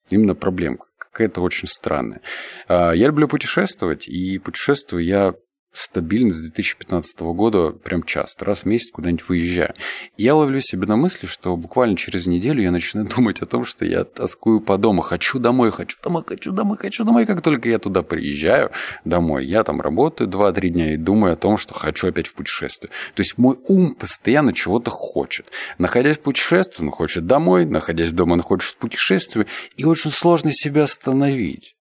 Именно 0.08 0.34
проблемка. 0.34 0.86
Какая-то 0.98 1.42
очень 1.42 1.68
странная. 1.68 2.20
А, 2.66 2.92
я 2.92 3.06
люблю 3.06 3.28
путешествовать, 3.28 4.08
и 4.08 4.38
путешествую 4.38 5.04
я 5.04 5.34
стабильно 5.74 6.32
с 6.32 6.40
2015 6.40 7.20
года 7.20 7.70
прям 7.70 8.04
часто, 8.04 8.44
раз 8.44 8.62
в 8.62 8.66
месяц 8.66 8.90
куда-нибудь 8.92 9.28
выезжаю. 9.28 9.74
Я 10.16 10.36
ловлю 10.36 10.60
себя 10.60 10.86
на 10.86 10.96
мысли, 10.96 11.26
что 11.26 11.56
буквально 11.56 11.96
через 11.96 12.26
неделю 12.26 12.62
я 12.62 12.70
начинаю 12.70 13.08
думать 13.14 13.42
о 13.42 13.46
том, 13.46 13.64
что 13.64 13.84
я 13.84 14.04
тоскую 14.04 14.60
по 14.60 14.78
дому, 14.78 15.02
хочу 15.02 15.38
домой, 15.38 15.72
хочу 15.72 15.98
домой, 16.02 16.22
хочу 16.24 16.52
домой, 16.52 16.78
хочу 16.78 17.04
домой. 17.04 17.26
Как 17.26 17.42
только 17.42 17.68
я 17.68 17.78
туда 17.78 18.02
приезжаю, 18.02 18.70
домой, 19.04 19.46
я 19.46 19.64
там 19.64 19.80
работаю 19.80 20.30
2-3 20.30 20.68
дня 20.68 20.94
и 20.94 20.96
думаю 20.96 21.32
о 21.32 21.36
том, 21.36 21.58
что 21.58 21.74
хочу 21.74 22.08
опять 22.08 22.28
в 22.28 22.34
путешествие. 22.34 22.90
То 23.14 23.20
есть 23.20 23.36
мой 23.36 23.58
ум 23.66 23.96
постоянно 23.96 24.52
чего-то 24.52 24.90
хочет. 24.90 25.46
Находясь 25.78 26.18
в 26.18 26.20
путешествии, 26.20 26.84
он 26.84 26.90
хочет 26.90 27.26
домой, 27.26 27.66
находясь 27.66 28.12
дома, 28.12 28.34
он 28.34 28.42
хочет 28.42 28.74
в 28.74 28.76
путешествие, 28.76 29.46
и 29.76 29.84
очень 29.84 30.12
сложно 30.12 30.52
себя 30.52 30.84
остановить 30.84 31.74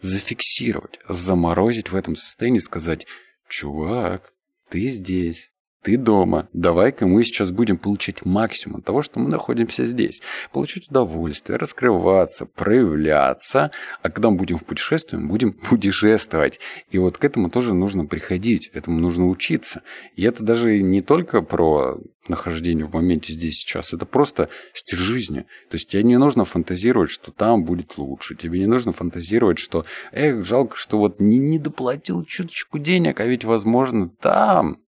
зафиксировать, 0.00 1.00
заморозить 1.08 1.90
в 1.90 1.96
этом 1.96 2.14
состоянии, 2.16 2.58
сказать 2.58 3.06
«Чувак, 3.48 4.34
ты 4.68 4.88
здесь, 4.90 5.52
ты 5.82 5.96
дома. 5.96 6.48
Давай-ка 6.52 7.06
мы 7.06 7.22
сейчас 7.24 7.50
будем 7.50 7.78
получать 7.78 8.24
максимум 8.24 8.82
того, 8.82 9.02
что 9.02 9.20
мы 9.20 9.28
находимся 9.28 9.84
здесь. 9.84 10.20
Получать 10.52 10.88
удовольствие, 10.88 11.58
раскрываться, 11.58 12.46
проявляться. 12.46 13.70
А 14.02 14.10
когда 14.10 14.30
мы 14.30 14.36
будем 14.36 14.56
в 14.56 14.64
путешествии, 14.64 15.16
мы 15.16 15.28
будем 15.28 15.52
путешествовать. 15.70 16.60
И 16.90 16.98
вот 16.98 17.18
к 17.18 17.24
этому 17.24 17.50
тоже 17.50 17.74
нужно 17.74 18.06
приходить, 18.06 18.70
этому 18.74 18.98
нужно 18.98 19.28
учиться. 19.28 19.82
И 20.16 20.24
это 20.24 20.42
даже 20.42 20.82
не 20.82 21.00
только 21.00 21.42
про 21.42 21.98
нахождение 22.28 22.84
в 22.84 22.92
моменте 22.92 23.32
здесь 23.32 23.54
сейчас. 23.54 23.92
Это 23.92 24.06
просто 24.06 24.48
стиль 24.74 24.98
жизни. 24.98 25.40
То 25.70 25.76
есть 25.76 25.88
тебе 25.88 26.02
не 26.02 26.18
нужно 26.18 26.44
фантазировать, 26.44 27.10
что 27.10 27.32
там 27.32 27.64
будет 27.64 27.96
лучше. 27.98 28.34
Тебе 28.34 28.58
не 28.58 28.66
нужно 28.66 28.92
фантазировать, 28.92 29.58
что, 29.58 29.84
эх, 30.12 30.44
жалко, 30.44 30.76
что 30.76 30.98
вот 30.98 31.20
не, 31.20 31.38
не 31.38 31.58
доплатил 31.58 32.24
чуточку 32.24 32.78
денег, 32.78 33.20
а 33.20 33.26
ведь, 33.26 33.44
возможно, 33.44 34.10
там 34.20 34.78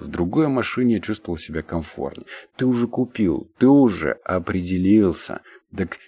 в 0.00 0.08
другой 0.08 0.48
машине 0.48 0.94
я 0.94 1.00
чувствовал 1.00 1.38
себя 1.38 1.62
комфортно. 1.62 2.24
Ты 2.56 2.66
уже 2.66 2.88
купил, 2.88 3.50
ты 3.58 3.66
уже 3.66 4.12
определился. 4.24 5.42
Так 5.76 5.98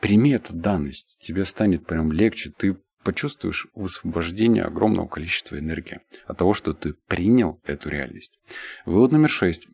прими 0.00 0.30
эту 0.30 0.54
данность, 0.54 1.18
тебе 1.20 1.44
станет 1.44 1.86
прям 1.86 2.12
легче, 2.12 2.52
ты 2.56 2.76
почувствуешь 3.04 3.68
высвобождение 3.74 4.64
огромного 4.64 5.06
количества 5.06 5.58
энергии 5.58 6.00
от 6.26 6.38
того, 6.38 6.54
что 6.54 6.72
ты 6.72 6.94
принял 7.06 7.60
эту 7.64 7.88
реальность. 7.88 8.38
Вывод 8.84 9.12
номер 9.12 9.28
шесть. 9.28 9.68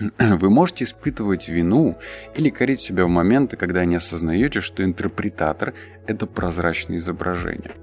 Вы 0.18 0.50
можете 0.50 0.84
испытывать 0.84 1.48
вину 1.48 1.98
или 2.34 2.50
корить 2.50 2.80
себя 2.80 3.04
в 3.04 3.08
моменты, 3.08 3.56
когда 3.56 3.84
не 3.84 3.96
осознаете, 3.96 4.60
что 4.60 4.82
интерпретатор– 4.82 5.74
это 6.06 6.26
прозрачное 6.26 6.96
изображение. 6.96 7.76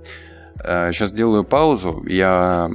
Сейчас 0.57 1.11
э, 1.11 1.13
сделаю 1.13 1.43
паузу. 1.43 2.03
Я 2.07 2.69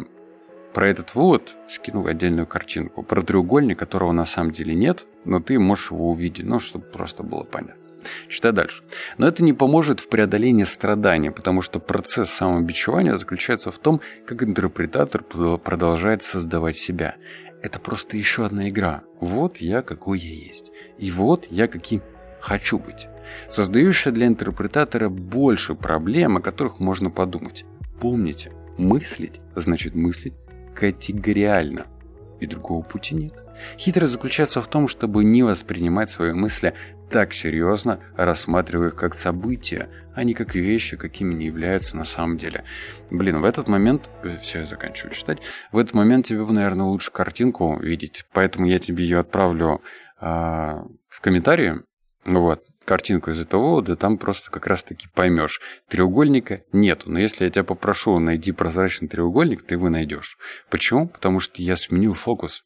про 0.73 0.89
этот 0.89 1.15
вывод 1.15 1.57
скинул 1.67 2.07
отдельную 2.07 2.47
картинку. 2.47 3.03
Про 3.03 3.23
треугольник, 3.23 3.79
которого 3.79 4.13
на 4.13 4.25
самом 4.25 4.53
деле 4.53 4.75
нет, 4.75 5.07
но 5.25 5.41
ты 5.41 5.59
можешь 5.59 5.91
его 5.91 6.11
увидеть, 6.11 6.47
ну, 6.47 6.59
чтобы 6.59 6.85
просто 6.87 7.23
было 7.23 7.45
понятно. 7.45 7.83
Читай 8.29 8.53
дальше. 8.53 8.83
Но 9.19 9.29
это 9.29 9.45
не 9.45 9.53
поможет 9.53 10.01
в 10.01 10.09
преодолении 10.09 10.65
страдания, 10.65 11.31
потому 11.31 11.63
что 11.63 11.79
процесс 11.79 12.31
самобичевания 12.31 13.17
заключается 13.17 13.71
в 13.71 13.79
том, 13.79 14.01
как 14.27 14.43
интерпретатор 14.43 15.23
продолжает 15.23 16.23
создавать 16.23 16.77
себя. 16.77 17.17
Это 17.63 17.79
просто 17.79 18.17
еще 18.17 18.45
одна 18.45 18.69
игра. 18.69 19.03
Вот 19.21 19.59
я 19.59 19.83
какой 19.83 20.19
я 20.19 20.35
есть. 20.35 20.73
И 20.99 21.11
вот 21.13 21.47
я 21.51 21.69
каким 21.69 22.03
хочу 22.41 22.79
быть. 22.79 23.09
Создающая 23.49 24.11
для 24.11 24.27
интерпретатора 24.27 25.09
больше 25.09 25.75
проблем, 25.75 26.39
о 26.39 26.41
которых 26.41 26.81
можно 26.81 27.09
подумать. 27.09 27.65
Помните, 28.01 28.51
мыслить 28.79 29.41
значит 29.55 29.95
мыслить 29.95 30.35
категориально. 30.75 31.87
И 32.41 32.47
другого 32.47 32.83
пути 32.83 33.15
нет. 33.15 33.45
Хитрость 33.79 34.13
заключается 34.13 34.61
в 34.61 34.67
том, 34.67 34.89
чтобы 34.89 35.23
не 35.23 35.45
воспринимать 35.45 36.11
свои 36.11 36.33
мысли 36.33 36.75
так 37.09 37.35
серьезно, 37.35 38.01
рассматривая 38.17 38.89
их 38.89 38.97
как 38.97 39.15
события, 39.15 39.91
а 40.15 40.25
не 40.25 40.35
как 40.35 40.55
вещи, 40.55 40.97
какими 40.97 41.35
они 41.35 41.47
являются 41.47 41.97
на 41.97 42.05
самом 42.05 42.39
деле. 42.39 42.65
Блин, 43.11 43.41
в 43.41 43.45
этот 43.45 43.69
момент... 43.69 44.11
Э, 44.25 44.39
Все, 44.41 44.61
я 44.61 44.65
заканчиваю 44.65 45.15
читать. 45.15 45.39
В 45.71 45.79
этот 45.79 45.95
момент 45.95 46.27
тебе, 46.27 46.45
наверное, 46.45 46.87
лучше 46.87 47.13
картинку 47.13 47.79
видеть, 47.79 48.25
поэтому 48.33 48.67
я 48.67 48.79
тебе 48.79 49.05
ее 49.05 49.19
отправлю 49.19 49.83
э, 50.21 50.27
в 50.27 51.21
комментарии. 51.21 51.75
Вот 52.25 52.65
картинку 52.85 53.31
из 53.31 53.41
этого 53.41 53.63
вывода, 53.63 53.97
там 53.97 54.19
просто 54.19 54.51
как 54.51 54.67
раз-таки 54.67 55.09
поймешь. 55.15 55.61
Треугольника 55.89 56.63
нету. 56.73 57.11
Но 57.11 57.19
если 57.19 57.45
я 57.45 57.51
тебя 57.51 57.65
попрошу, 57.65 58.19
найди 58.19 58.53
прозрачный 58.53 59.09
треугольник, 59.09 59.63
ты 59.63 59.75
его 59.75 59.89
найдешь. 59.89 60.39
Почему? 60.71 61.09
Потому 61.09 61.41
что 61.41 61.63
я 61.63 61.77
сменил 61.77 62.15
фокус. 62.15 62.65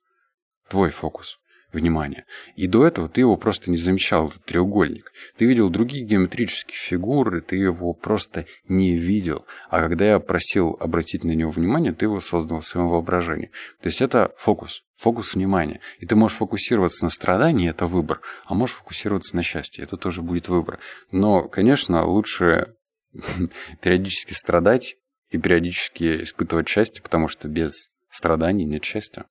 Твой 0.69 0.91
фокус 0.91 1.39
внимания. 1.77 2.25
И 2.57 2.67
до 2.67 2.87
этого 2.87 3.09
ты 3.09 3.21
его 3.21 3.37
просто 3.37 3.71
не 3.71 3.77
замечал, 3.77 4.29
этот 4.29 4.45
треугольник. 4.45 5.13
Ты 5.37 5.45
видел 5.45 5.71
другие 5.71 6.05
геометрические 6.05 6.77
фигуры, 6.77 7.41
ты 7.41 7.57
его 7.57 7.93
просто 7.93 8.47
не 8.69 8.97
видел. 8.97 9.47
А 9.71 9.81
когда 9.81 10.05
я 10.07 10.19
просил 10.19 10.77
обратить 10.81 11.25
на 11.25 11.33
него 11.33 11.51
внимание, 11.51 11.93
ты 11.93 12.07
его 12.07 12.21
создал 12.21 12.61
в 12.61 12.67
своем 12.67 12.89
воображении. 12.89 13.51
То 13.81 13.89
есть 13.89 14.01
это 14.01 14.33
фокус, 14.37 14.83
фокус 14.97 15.35
внимания. 15.35 15.81
И 15.99 16.07
ты 16.07 16.17
можешь 16.17 16.39
фокусироваться 16.39 17.05
на 17.05 17.11
страдании, 17.11 17.71
это 17.71 17.87
выбор, 17.87 18.21
а 18.47 18.55
можешь 18.55 18.77
фокусироваться 18.77 19.37
на 19.37 19.43
счастье, 19.43 19.85
это 19.85 19.97
тоже 19.97 20.23
будет 20.23 20.49
выбор. 20.49 20.79
Но, 21.13 21.49
конечно, 21.49 22.05
лучше 22.05 22.75
периодически 23.83 24.33
страдать 24.33 24.97
и 25.31 25.39
периодически 25.39 26.23
испытывать 26.23 26.69
счастье, 26.69 27.03
потому 27.03 27.29
что 27.29 27.49
без 27.49 27.91
страданий 28.09 28.65
нет 28.65 28.85
счастья. 28.85 29.27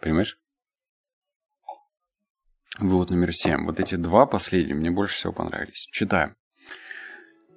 Понимаешь? 0.00 0.38
Вывод 2.80 3.10
номер 3.10 3.34
семь. 3.34 3.66
Вот 3.66 3.78
эти 3.78 3.96
два 3.96 4.24
последние 4.24 4.74
мне 4.74 4.90
больше 4.90 5.14
всего 5.14 5.34
понравились. 5.34 5.86
Читаем. 5.90 6.34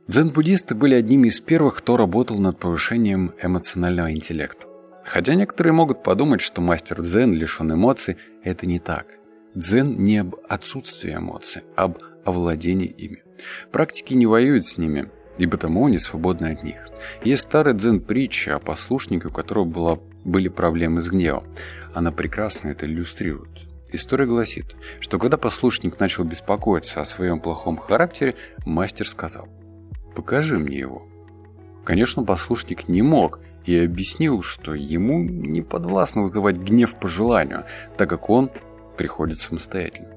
Дзен-буддисты 0.07 0.75
были 0.75 0.95
одними 0.95 1.29
из 1.29 1.39
первых, 1.39 1.77
кто 1.77 1.95
работал 1.95 2.39
над 2.39 2.59
повышением 2.59 3.33
эмоционального 3.41 4.11
интеллекта. 4.11 4.67
Хотя 5.05 5.35
некоторые 5.35 5.71
могут 5.71 6.03
подумать, 6.03 6.41
что 6.41 6.61
мастер 6.61 7.01
дзен 7.01 7.33
лишен 7.33 7.73
эмоций, 7.73 8.17
это 8.43 8.65
не 8.67 8.79
так. 8.79 9.07
Дзен 9.55 9.97
не 10.03 10.17
об 10.17 10.35
отсутствии 10.49 11.15
эмоций, 11.15 11.63
а 11.77 11.85
об 11.85 11.99
овладении 12.25 12.87
ими. 12.87 13.23
Практики 13.71 14.13
не 14.15 14.25
воюют 14.25 14.65
с 14.65 14.77
ними, 14.77 15.09
и 15.37 15.47
потому 15.47 15.85
они 15.85 15.99
свободны 15.99 16.47
от 16.47 16.63
них. 16.63 16.85
Есть 17.23 17.43
старый 17.43 17.73
дзен-притча 17.73 18.55
о 18.55 18.59
послушнике, 18.59 19.29
у 19.29 19.31
которого 19.31 19.63
была, 19.63 19.99
были 20.25 20.49
проблемы 20.49 21.01
с 21.01 21.09
гневом. 21.09 21.45
Она 21.93 22.11
прекрасно 22.11 22.69
это 22.69 22.85
иллюстрирует. 22.85 23.72
История 23.93 24.25
гласит, 24.25 24.75
что 24.99 25.19
когда 25.19 25.37
послушник 25.37 25.99
начал 25.99 26.23
беспокоиться 26.23 26.99
о 26.99 27.05
своем 27.05 27.39
плохом 27.39 27.77
характере, 27.77 28.35
мастер 28.65 29.07
сказал 29.07 29.47
«Покажи 30.15 30.57
мне 30.57 30.79
его». 30.79 31.07
Конечно, 31.85 32.23
послушник 32.23 32.87
не 32.87 33.03
мог 33.03 33.39
и 33.65 33.77
объяснил, 33.77 34.41
что 34.41 34.73
ему 34.73 35.23
не 35.23 35.61
подвластно 35.61 36.23
вызывать 36.23 36.55
гнев 36.55 36.95
по 36.95 37.07
желанию, 37.07 37.65
так 37.95 38.09
как 38.09 38.31
он 38.31 38.49
приходит 38.97 39.37
самостоятельно. 39.37 40.09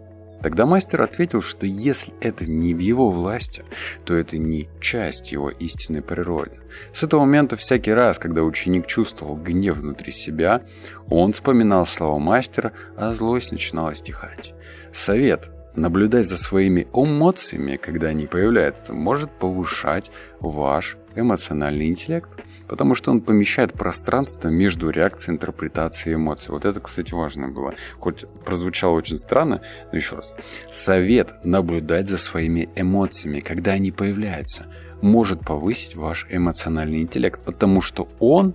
Тогда 0.43 0.65
мастер 0.65 1.03
ответил, 1.03 1.43
что 1.43 1.67
если 1.67 2.15
это 2.23 2.47
не 2.47 2.73
в 2.73 2.79
его 2.79 3.11
власти, 3.11 3.63
то 4.07 4.15
это 4.15 4.39
не 4.39 4.71
часть 4.81 5.33
его 5.33 5.51
истинной 5.51 6.01
природы. 6.01 6.61
С 6.93 7.03
этого 7.03 7.21
момента 7.21 7.57
всякий 7.57 7.93
раз, 7.93 8.19
когда 8.19 8.43
ученик 8.43 8.87
чувствовал 8.87 9.37
гнев 9.37 9.77
внутри 9.77 10.13
себя, 10.13 10.63
он 11.09 11.33
вспоминал 11.33 11.87
слова 11.87 12.19
мастера, 12.19 12.73
а 12.97 13.13
злость 13.15 13.53
начинала 13.53 13.95
стихать. 13.95 14.55
Совет 14.93 15.51
наблюдать 15.77 16.27
за 16.27 16.39
своими 16.39 16.87
эмоциями, 16.95 17.77
когда 17.77 18.09
они 18.09 18.27
появляются, 18.27 18.93
может 18.93 19.31
повышать 19.31 20.11
ваш 20.41 20.97
эмоциональный 21.15 21.87
интеллект, 21.87 22.31
потому 22.69 22.95
что 22.95 23.11
он 23.11 23.21
помещает 23.21 23.73
пространство 23.73 24.49
между 24.49 24.91
реакцией, 24.91 25.35
интерпретацией 25.35 26.17
эмоций. 26.17 26.51
Вот 26.51 26.65
это, 26.65 26.81
кстати, 26.81 27.13
важно 27.15 27.49
было. 27.49 27.75
Хоть 27.99 28.27
прозвучало 28.45 28.93
очень 28.93 29.19
странно, 29.19 29.63
но 29.93 29.97
еще 29.97 30.17
раз. 30.17 30.35
Совет 30.71 31.35
наблюдать 31.45 32.09
за 32.09 32.19
своими 32.19 32.69
эмоциями, 32.75 33.41
когда 33.41 33.73
они 33.73 33.93
появляются, 33.93 34.67
может 35.03 35.41
повысить 35.41 35.97
ваш 35.97 36.27
эмоциональный 36.31 37.03
интеллект, 37.03 37.41
потому 37.45 37.81
что 37.81 38.09
он 38.19 38.55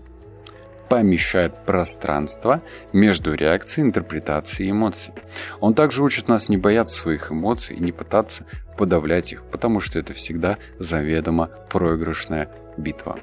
помещает 0.89 1.65
пространство 1.65 2.61
между 2.91 3.33
реакцией, 3.33 3.87
интерпретацией 3.87 4.67
и 4.67 4.71
эмоцией. 4.71 5.17
Он 5.61 5.73
также 5.73 6.03
учит 6.03 6.27
нас 6.27 6.49
не 6.49 6.57
бояться 6.57 6.99
своих 6.99 7.31
эмоций 7.31 7.77
и 7.77 7.81
не 7.81 7.93
пытаться 7.93 8.45
подавлять 8.77 9.31
их, 9.31 9.43
потому 9.45 9.79
что 9.79 9.99
это 9.99 10.13
всегда 10.13 10.57
заведомо 10.79 11.49
проигрышная 11.69 12.49
битва. 12.75 13.19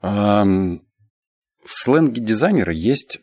В 0.00 0.78
сленге 1.66 2.22
дизайнера 2.22 2.72
есть 2.72 3.20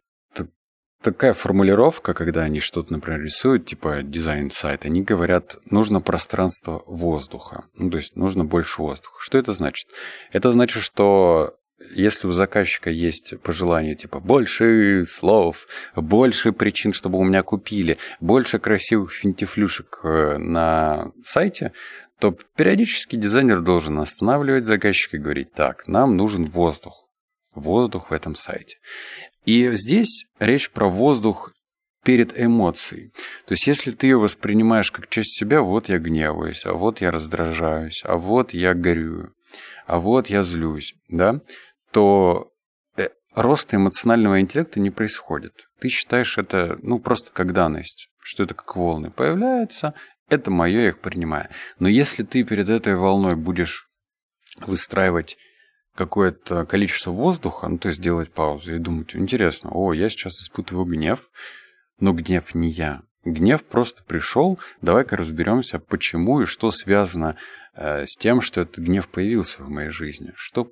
такая 1.06 1.34
формулировка, 1.34 2.16
когда 2.16 2.42
они 2.42 2.60
что-то, 2.60 2.92
например, 2.92 3.22
рисуют, 3.22 3.68
типа 3.68 4.02
дизайн 4.02 4.50
сайт, 4.50 4.86
они 4.86 5.04
говорят, 5.04 5.58
нужно 5.70 6.02
пространство 6.02 6.84
воздуха. 6.88 7.66
Ну, 7.78 7.92
то 7.92 7.98
есть 7.98 8.16
нужно 8.16 8.44
больше 8.44 8.82
воздуха. 8.82 9.16
Что 9.20 9.38
это 9.38 9.54
значит? 9.54 9.88
Это 10.32 10.52
значит, 10.52 10.82
что 10.82 11.56
если 11.94 12.28
у 12.28 12.32
заказчика 12.32 12.90
есть 12.90 13.40
пожелание 13.42 13.96
типа 13.96 14.20
больше 14.20 15.06
слов, 15.06 15.68
больше 15.96 16.52
причин, 16.52 16.92
чтобы 16.92 17.20
у 17.20 17.24
меня 17.24 17.44
купили, 17.44 17.98
больше 18.20 18.58
красивых 18.58 19.12
финтифлюшек 19.12 20.00
э, 20.04 20.38
на 20.38 21.12
сайте, 21.24 21.72
то 22.20 22.36
периодически 22.56 23.16
дизайнер 23.16 23.62
должен 23.62 24.00
останавливать 24.00 24.66
заказчика 24.66 25.18
и 25.18 25.20
говорить, 25.20 25.54
так, 25.54 25.88
нам 25.88 26.18
нужен 26.18 26.46
воздух. 26.46 27.08
Воздух 27.54 28.10
в 28.10 28.14
этом 28.14 28.36
сайте. 28.36 28.78
И 29.46 29.70
здесь 29.76 30.26
речь 30.40 30.72
про 30.72 30.88
воздух 30.88 31.52
перед 32.04 32.40
эмоцией. 32.40 33.12
То 33.46 33.54
есть, 33.54 33.68
если 33.68 33.92
ты 33.92 34.08
ее 34.08 34.18
воспринимаешь 34.18 34.92
как 34.92 35.10
часть 35.10 35.38
себя, 35.38 35.62
вот 35.62 35.90
я 35.90 35.98
гневаюсь, 35.98 36.66
а 36.66 36.74
вот 36.74 37.02
я 37.02 37.12
раздражаюсь, 37.12 38.04
а 38.06 38.18
вот 38.18 38.54
я 38.54 38.74
горю, 38.74 39.34
а 39.88 40.00
вот 40.00 40.28
я 40.28 40.44
злюсь, 40.44 40.94
да, 41.10 41.42
то 41.92 42.52
э, 42.98 43.10
роста 43.34 43.78
эмоционального 43.78 44.40
интеллекта 44.40 44.80
не 44.80 44.92
происходит. 44.92 45.54
Ты 45.80 45.90
считаешь 45.90 46.38
это, 46.38 46.78
ну, 46.84 47.00
просто 47.00 47.32
как 47.32 47.54
данность, 47.54 48.10
что 48.20 48.44
это 48.44 48.54
как 48.54 48.76
волны 48.76 49.10
появляются, 49.10 49.96
это 50.30 50.52
мое, 50.52 50.82
я 50.82 50.90
их 50.90 51.00
принимаю. 51.00 51.50
Но 51.80 51.88
если 51.88 52.24
ты 52.24 52.44
перед 52.44 52.70
этой 52.70 52.96
волной 52.96 53.36
будешь 53.36 53.88
выстраивать 54.58 55.38
какое-то 55.96 56.66
количество 56.66 57.12
воздуха, 57.12 57.68
ну, 57.68 57.78
то 57.78 57.88
есть 57.88 58.02
делать 58.02 58.32
паузу 58.32 58.76
и 58.76 58.80
думать, 58.80 59.16
интересно, 59.16 59.72
о, 59.74 59.94
я 59.94 60.10
сейчас 60.10 60.42
испытываю 60.42 60.86
гнев, 60.86 61.30
но 62.00 62.14
гнев 62.14 62.54
не 62.54 62.70
я. 62.70 63.02
Гнев 63.24 63.64
просто 63.66 64.04
пришел, 64.04 64.60
давай-ка 64.82 65.18
разберемся, 65.18 65.80
почему 65.80 66.42
и 66.42 66.46
что 66.46 66.70
связано 66.70 67.38
э, 67.76 68.06
с 68.06 68.16
тем, 68.18 68.42
что 68.42 68.62
этот 68.62 68.78
гнев 68.78 69.08
появился 69.08 69.64
в 69.64 69.70
моей 69.70 69.90
жизни, 69.90 70.32
что 70.36 70.72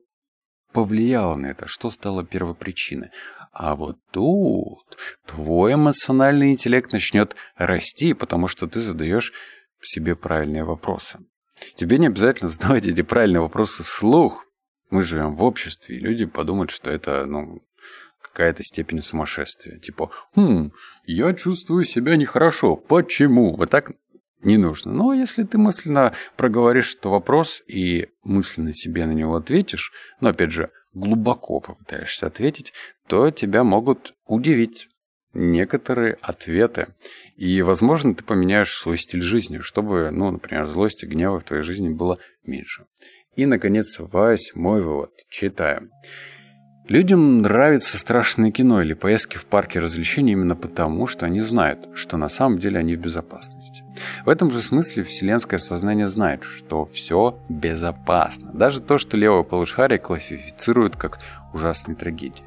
повлияло 0.72 1.36
на 1.36 1.48
это, 1.48 1.68
что 1.68 1.90
стало 1.90 2.24
первопричиной. 2.24 3.10
А 3.52 3.76
вот 3.76 3.98
тут 4.12 4.98
твой 5.26 5.76
эмоциональный 5.76 6.52
интеллект 6.52 6.92
начнет 6.92 7.36
расти, 7.56 8.14
потому 8.14 8.48
что 8.48 8.68
ты 8.68 8.80
задаешь 8.80 9.32
себе 9.82 10.16
правильные 10.16 10.64
вопросы. 10.64 11.20
Тебе 11.76 11.98
не 11.98 12.08
обязательно 12.08 12.50
задавать 12.50 12.86
эти 12.86 13.02
правильные 13.02 13.42
вопросы 13.42 13.84
вслух. 13.84 14.46
Мы 14.94 15.02
живем 15.02 15.34
в 15.34 15.44
обществе, 15.44 15.96
и 15.96 16.00
люди 16.00 16.28
подумают, 16.28 16.70
что 16.70 16.92
это, 16.92 17.26
ну, 17.26 17.64
какая-то 18.22 18.62
степень 18.62 19.02
сумасшествия. 19.02 19.80
Типа, 19.80 20.12
хм, 20.36 20.72
я 21.06 21.34
чувствую 21.34 21.84
себя 21.84 22.16
нехорошо. 22.16 22.76
Почему? 22.76 23.56
Вот 23.56 23.72
так 23.72 23.94
не 24.44 24.58
нужно. 24.58 24.94
Но 24.94 25.12
если 25.12 25.46
ты 25.46 25.58
мысленно 25.58 26.14
проговоришь 26.38 26.90
что 26.90 27.10
вопрос 27.10 27.64
и 27.66 28.10
мысленно 28.22 28.72
себе 28.72 29.08
на 29.08 29.14
него 29.14 29.36
ответишь, 29.36 29.92
но 30.22 30.30
опять 30.30 30.52
же, 30.52 30.70
глубоко 30.94 31.60
попытаешься 31.60 32.28
ответить, 32.28 32.72
то 33.08 33.32
тебя 33.32 33.64
могут 33.64 34.14
удивить 34.28 34.90
некоторые 35.34 36.20
ответы. 36.22 36.90
И, 37.36 37.64
возможно, 37.64 38.14
ты 38.14 38.24
поменяешь 38.24 38.78
свой 38.78 39.00
стиль 39.00 39.24
жизни, 39.24 39.58
чтобы, 39.58 40.12
ну, 40.12 40.30
например, 40.30 40.66
злости, 40.66 41.08
гнева 41.08 41.40
в 41.40 41.44
твоей 41.44 41.64
жизни 41.64 41.90
было 41.90 42.20
меньше. 42.44 42.86
И, 43.36 43.46
наконец, 43.46 43.98
восьмой 43.98 44.82
вывод. 44.82 45.12
Читаем. 45.30 45.90
Людям 46.90 47.38
нравится 47.38 47.98
страшное 47.98 48.52
кино 48.52 48.82
или 48.82 48.94
поездки 48.94 49.38
в 49.38 49.46
парке 49.46 49.80
развлечений 49.80 50.34
именно 50.34 50.56
потому, 50.56 51.08
что 51.08 51.26
они 51.26 51.40
знают, 51.40 51.88
что 51.96 52.18
на 52.18 52.28
самом 52.28 52.60
деле 52.60 52.78
они 52.78 52.96
в 52.96 53.00
безопасности. 53.00 53.86
В 54.26 54.30
этом 54.30 54.52
же 54.52 54.62
смысле 54.62 55.04
вселенское 55.04 55.60
сознание 55.60 56.10
знает, 56.10 56.44
что 56.44 56.86
все 56.86 57.40
безопасно. 57.48 58.52
Даже 58.54 58.82
то, 58.82 58.98
что 58.98 59.16
левое 59.16 59.44
полушарие 59.44 59.98
классифицирует 59.98 60.98
как 60.98 61.20
ужасные 61.54 61.96
трагедии. 61.96 62.44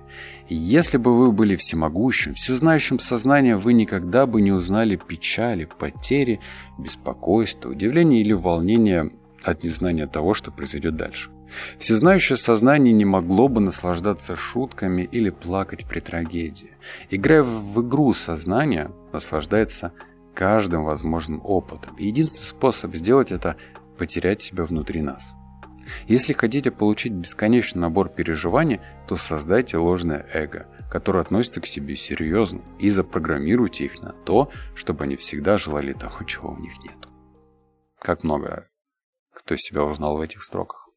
Если 0.48 0.98
бы 0.98 1.16
вы 1.16 1.32
были 1.32 1.56
всемогущим, 1.56 2.34
всезнающим 2.34 2.98
сознанием, 2.98 3.58
вы 3.58 3.72
никогда 3.72 4.26
бы 4.26 4.42
не 4.42 4.52
узнали 4.52 4.96
печали, 4.96 5.64
потери, 5.64 6.40
беспокойства, 6.78 7.70
удивления 7.70 8.20
или 8.20 8.34
волнения 8.34 9.10
от 9.48 9.64
незнания 9.64 10.06
того, 10.06 10.34
что 10.34 10.50
произойдет 10.50 10.96
дальше. 10.96 11.30
Всезнающее 11.78 12.36
сознание 12.36 12.92
не 12.92 13.04
могло 13.04 13.48
бы 13.48 13.60
наслаждаться 13.60 14.36
шутками 14.36 15.02
или 15.02 15.30
плакать 15.30 15.86
при 15.86 16.00
трагедии. 16.00 16.72
Играя 17.10 17.42
в 17.42 17.82
игру 17.82 18.12
сознания, 18.12 18.90
наслаждается 19.12 19.92
каждым 20.34 20.84
возможным 20.84 21.40
опытом. 21.44 21.96
Единственный 21.96 22.48
способ 22.48 22.94
сделать 22.94 23.32
это– 23.32 23.56
потерять 23.98 24.42
себя 24.42 24.64
внутри 24.64 25.00
нас. 25.00 25.34
Если 26.08 26.32
хотите 26.32 26.70
получить 26.70 27.12
бесконечный 27.12 27.80
набор 27.80 28.08
переживаний, 28.08 28.80
то 29.06 29.16
создайте 29.16 29.78
ложное 29.78 30.26
эго, 30.32 30.66
которое 30.90 31.20
относится 31.20 31.60
к 31.60 31.66
себе 31.66 31.96
серьезно, 31.96 32.60
и 32.78 32.88
запрограммируйте 32.88 33.84
их 33.84 34.02
на 34.02 34.10
то, 34.12 34.50
чтобы 34.74 35.04
они 35.04 35.16
всегда 35.16 35.58
желали 35.58 35.92
того, 35.92 36.24
чего 36.24 36.50
у 36.50 36.58
них 36.58 36.72
нет. 36.82 37.08
Как 38.00 38.24
много 38.24 38.66
кто 39.36 39.56
себя 39.56 39.84
узнал 39.84 40.16
в 40.16 40.20
этих 40.20 40.42
строках. 40.42 40.88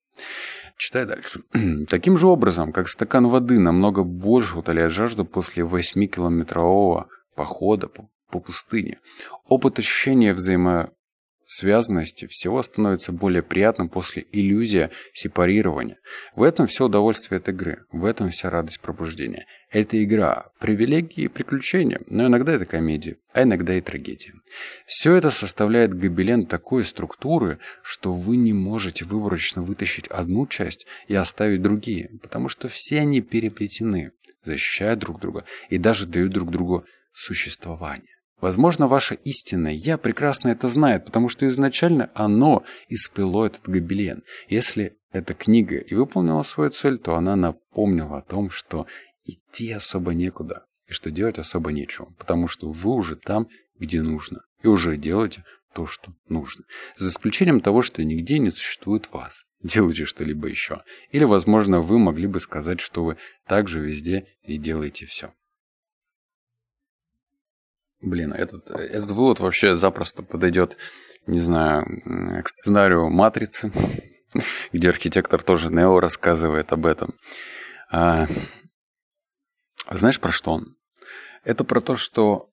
Читай 0.77 1.05
дальше. 1.05 1.41
Таким 1.89 2.17
же 2.17 2.27
образом, 2.27 2.71
как 2.71 2.87
стакан 2.87 3.27
воды 3.27 3.59
намного 3.59 4.03
больше 4.03 4.57
утоляет 4.57 4.91
жажду 4.91 5.25
после 5.25 5.63
8-километрового 5.63 7.07
похода 7.35 7.87
по, 7.87 8.09
по 8.31 8.39
пустыне, 8.39 8.99
опыт 9.45 9.79
ощущения 9.79 10.33
взаимо 10.33 10.91
связанности, 11.49 12.27
всего 12.27 12.61
становится 12.61 13.11
более 13.11 13.41
приятным 13.41 13.89
после 13.89 14.27
иллюзия 14.31 14.91
сепарирования. 15.13 15.97
В 16.35 16.43
этом 16.43 16.67
все 16.67 16.85
удовольствие 16.85 17.39
от 17.39 17.49
игры, 17.49 17.85
в 17.91 18.05
этом 18.05 18.29
вся 18.29 18.51
радость 18.51 18.79
пробуждения. 18.79 19.47
Это 19.71 20.01
игра, 20.03 20.51
привилегии 20.59 21.23
и 21.23 21.27
приключения, 21.27 22.01
но 22.05 22.27
иногда 22.27 22.53
это 22.53 22.67
комедия, 22.67 23.17
а 23.33 23.41
иногда 23.41 23.73
и 23.73 23.81
трагедия. 23.81 24.33
Все 24.85 25.15
это 25.15 25.31
составляет 25.31 25.95
гобелен 25.95 26.45
такой 26.45 26.85
структуры, 26.85 27.57
что 27.81 28.13
вы 28.13 28.37
не 28.37 28.53
можете 28.53 29.03
выборочно 29.05 29.63
вытащить 29.63 30.07
одну 30.07 30.45
часть 30.45 30.85
и 31.07 31.15
оставить 31.15 31.63
другие, 31.63 32.11
потому 32.21 32.49
что 32.49 32.67
все 32.67 32.99
они 32.99 33.21
переплетены, 33.21 34.11
защищают 34.43 34.99
друг 34.99 35.19
друга 35.19 35.45
и 35.71 35.79
даже 35.79 36.05
дают 36.05 36.31
друг 36.31 36.51
другу 36.51 36.85
существование. 37.11 38.18
Возможно, 38.41 38.87
ваше 38.87 39.15
истинное 39.25 39.73
«я» 39.73 39.97
прекрасно 39.97 40.49
это 40.49 40.67
знает, 40.67 41.05
потому 41.05 41.27
что 41.29 41.45
изначально 41.47 42.09
оно 42.13 42.63
исплело 42.87 43.45
этот 43.45 43.67
гобелен. 43.67 44.23
Если 44.47 44.97
эта 45.11 45.33
книга 45.33 45.77
и 45.77 45.93
выполнила 45.95 46.43
свою 46.43 46.69
цель, 46.69 46.97
то 46.97 47.15
она 47.15 47.35
напомнила 47.35 48.17
о 48.17 48.21
том, 48.21 48.49
что 48.49 48.87
идти 49.25 49.71
особо 49.71 50.13
некуда 50.13 50.65
и 50.87 50.93
что 50.93 51.11
делать 51.11 51.37
особо 51.37 51.71
нечего, 51.71 52.13
потому 52.17 52.47
что 52.47 52.71
вы 52.71 52.91
уже 52.91 53.15
там, 53.15 53.47
где 53.77 54.01
нужно, 54.01 54.41
и 54.63 54.67
уже 54.67 54.97
делаете 54.97 55.43
то, 55.73 55.85
что 55.85 56.13
нужно. 56.27 56.63
За 56.97 57.09
исключением 57.09 57.61
того, 57.61 57.81
что 57.81 58.03
нигде 58.03 58.39
не 58.39 58.49
существует 58.49 59.11
вас. 59.11 59.45
Делайте 59.61 60.05
что-либо 60.05 60.47
еще. 60.47 60.83
Или, 61.11 61.25
возможно, 61.25 61.81
вы 61.81 61.99
могли 61.99 62.27
бы 62.27 62.39
сказать, 62.39 62.79
что 62.79 63.03
вы 63.03 63.17
также 63.47 63.81
везде 63.81 64.25
и 64.41 64.57
делаете 64.57 65.05
все. 65.05 65.33
Блин, 68.01 68.31
этот, 68.31 68.71
этот 68.71 69.11
вывод 69.11 69.39
вообще 69.39 69.75
запросто 69.75 70.23
подойдет, 70.23 70.77
не 71.27 71.39
знаю, 71.39 71.85
к 72.43 72.47
сценарию 72.47 73.09
«Матрицы», 73.09 73.71
где 74.73 74.89
архитектор 74.89 75.41
тоже 75.43 75.69
Нео 75.69 75.99
рассказывает 75.99 76.71
об 76.71 76.85
этом. 76.85 77.13
А, 77.91 78.27
знаешь, 79.89 80.19
про 80.19 80.31
что 80.31 80.53
он? 80.53 80.77
Это 81.43 81.63
про 81.63 81.81
то, 81.81 81.95
что 81.95 82.49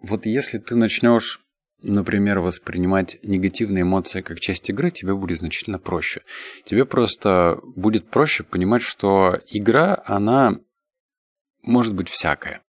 вот 0.00 0.24
если 0.24 0.58
ты 0.58 0.76
начнешь, 0.76 1.40
например, 1.82 2.40
воспринимать 2.40 3.18
негативные 3.22 3.82
эмоции 3.82 4.22
как 4.22 4.40
часть 4.40 4.70
игры, 4.70 4.90
тебе 4.90 5.14
будет 5.14 5.38
значительно 5.38 5.78
проще. 5.78 6.22
Тебе 6.64 6.84
просто 6.84 7.58
будет 7.62 8.10
проще 8.10 8.44
понимать, 8.44 8.82
что 8.82 9.40
игра, 9.48 10.02
она 10.06 10.58
может 11.62 11.94
быть 11.94 12.08
всякая. 12.08 12.62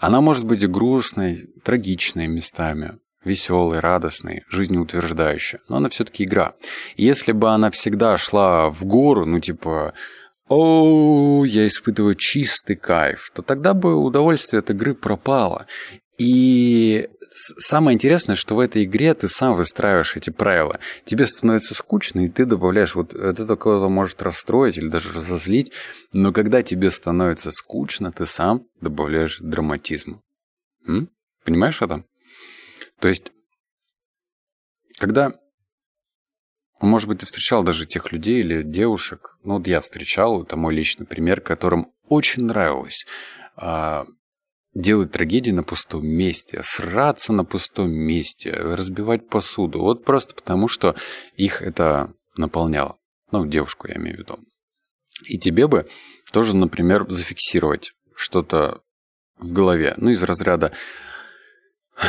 Она 0.00 0.20
может 0.20 0.44
быть 0.44 0.66
грустной, 0.66 1.48
трагичной 1.62 2.26
местами, 2.26 2.98
веселой, 3.24 3.80
радостной, 3.80 4.44
жизнеутверждающей, 4.48 5.58
но 5.68 5.76
она 5.76 5.88
все-таки 5.88 6.24
игра. 6.24 6.54
Если 6.96 7.32
бы 7.32 7.50
она 7.50 7.70
всегда 7.70 8.16
шла 8.16 8.70
в 8.70 8.84
гору, 8.84 9.26
ну 9.26 9.40
типа 9.40 9.92
«О, 10.48 11.44
я 11.44 11.66
испытываю 11.66 12.14
чистый 12.14 12.76
кайф», 12.76 13.30
то 13.34 13.42
тогда 13.42 13.74
бы 13.74 13.94
удовольствие 13.94 14.60
от 14.60 14.70
игры 14.70 14.94
пропало. 14.94 15.66
И 16.18 17.09
самое 17.32 17.94
интересное, 17.94 18.34
что 18.36 18.56
в 18.56 18.60
этой 18.60 18.84
игре 18.84 19.14
ты 19.14 19.28
сам 19.28 19.54
выстраиваешь 19.54 20.16
эти 20.16 20.30
правила. 20.30 20.78
Тебе 21.04 21.26
становится 21.26 21.74
скучно, 21.74 22.26
и 22.26 22.28
ты 22.28 22.44
добавляешь, 22.44 22.94
вот 22.94 23.14
это 23.14 23.56
кого-то 23.56 23.88
может 23.88 24.22
расстроить 24.22 24.76
или 24.76 24.88
даже 24.88 25.12
разозлить, 25.12 25.72
но 26.12 26.32
когда 26.32 26.62
тебе 26.62 26.90
становится 26.90 27.50
скучно, 27.50 28.12
ты 28.12 28.26
сам 28.26 28.66
добавляешь 28.80 29.38
драматизм. 29.40 30.22
М? 30.86 31.08
Понимаешь 31.44 31.80
это? 31.82 32.04
То 32.98 33.08
есть, 33.08 33.32
когда, 34.98 35.32
может 36.80 37.08
быть, 37.08 37.20
ты 37.20 37.26
встречал 37.26 37.62
даже 37.62 37.86
тех 37.86 38.12
людей 38.12 38.40
или 38.40 38.62
девушек, 38.62 39.38
ну 39.42 39.54
вот 39.54 39.66
я 39.66 39.80
встречал, 39.80 40.42
это 40.42 40.56
мой 40.56 40.74
личный 40.74 41.06
пример, 41.06 41.40
которым 41.40 41.92
очень 42.08 42.44
нравилось 42.44 43.06
а, 43.56 44.06
делать 44.74 45.12
трагедии 45.12 45.50
на 45.50 45.62
пустом 45.62 46.06
месте, 46.06 46.60
сраться 46.62 47.32
на 47.32 47.44
пустом 47.44 47.90
месте, 47.90 48.52
разбивать 48.52 49.28
посуду. 49.28 49.80
Вот 49.80 50.04
просто 50.04 50.34
потому, 50.34 50.68
что 50.68 50.94
их 51.34 51.62
это 51.62 52.12
наполняло. 52.36 52.96
Ну, 53.32 53.46
девушку 53.46 53.88
я 53.88 53.96
имею 53.96 54.16
в 54.16 54.20
виду. 54.20 54.38
И 55.26 55.38
тебе 55.38 55.66
бы 55.66 55.88
тоже, 56.32 56.56
например, 56.56 57.06
зафиксировать 57.08 57.92
что-то 58.14 58.82
в 59.38 59.52
голове. 59.52 59.94
Ну, 59.96 60.10
из 60.10 60.22
разряда 60.22 60.72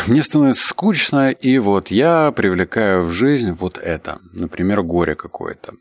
«Мне 0.08 0.24
становится 0.24 0.68
скучно, 0.68 1.32
и 1.32 1.58
вот 1.60 1.90
я 1.92 2.32
привлекаю 2.32 3.04
в 3.04 3.12
жизнь 3.12 3.52
вот 3.52 3.78
это». 3.78 4.20
Например, 4.32 4.84
горе 4.84 5.16
какое-то. 5.16 5.74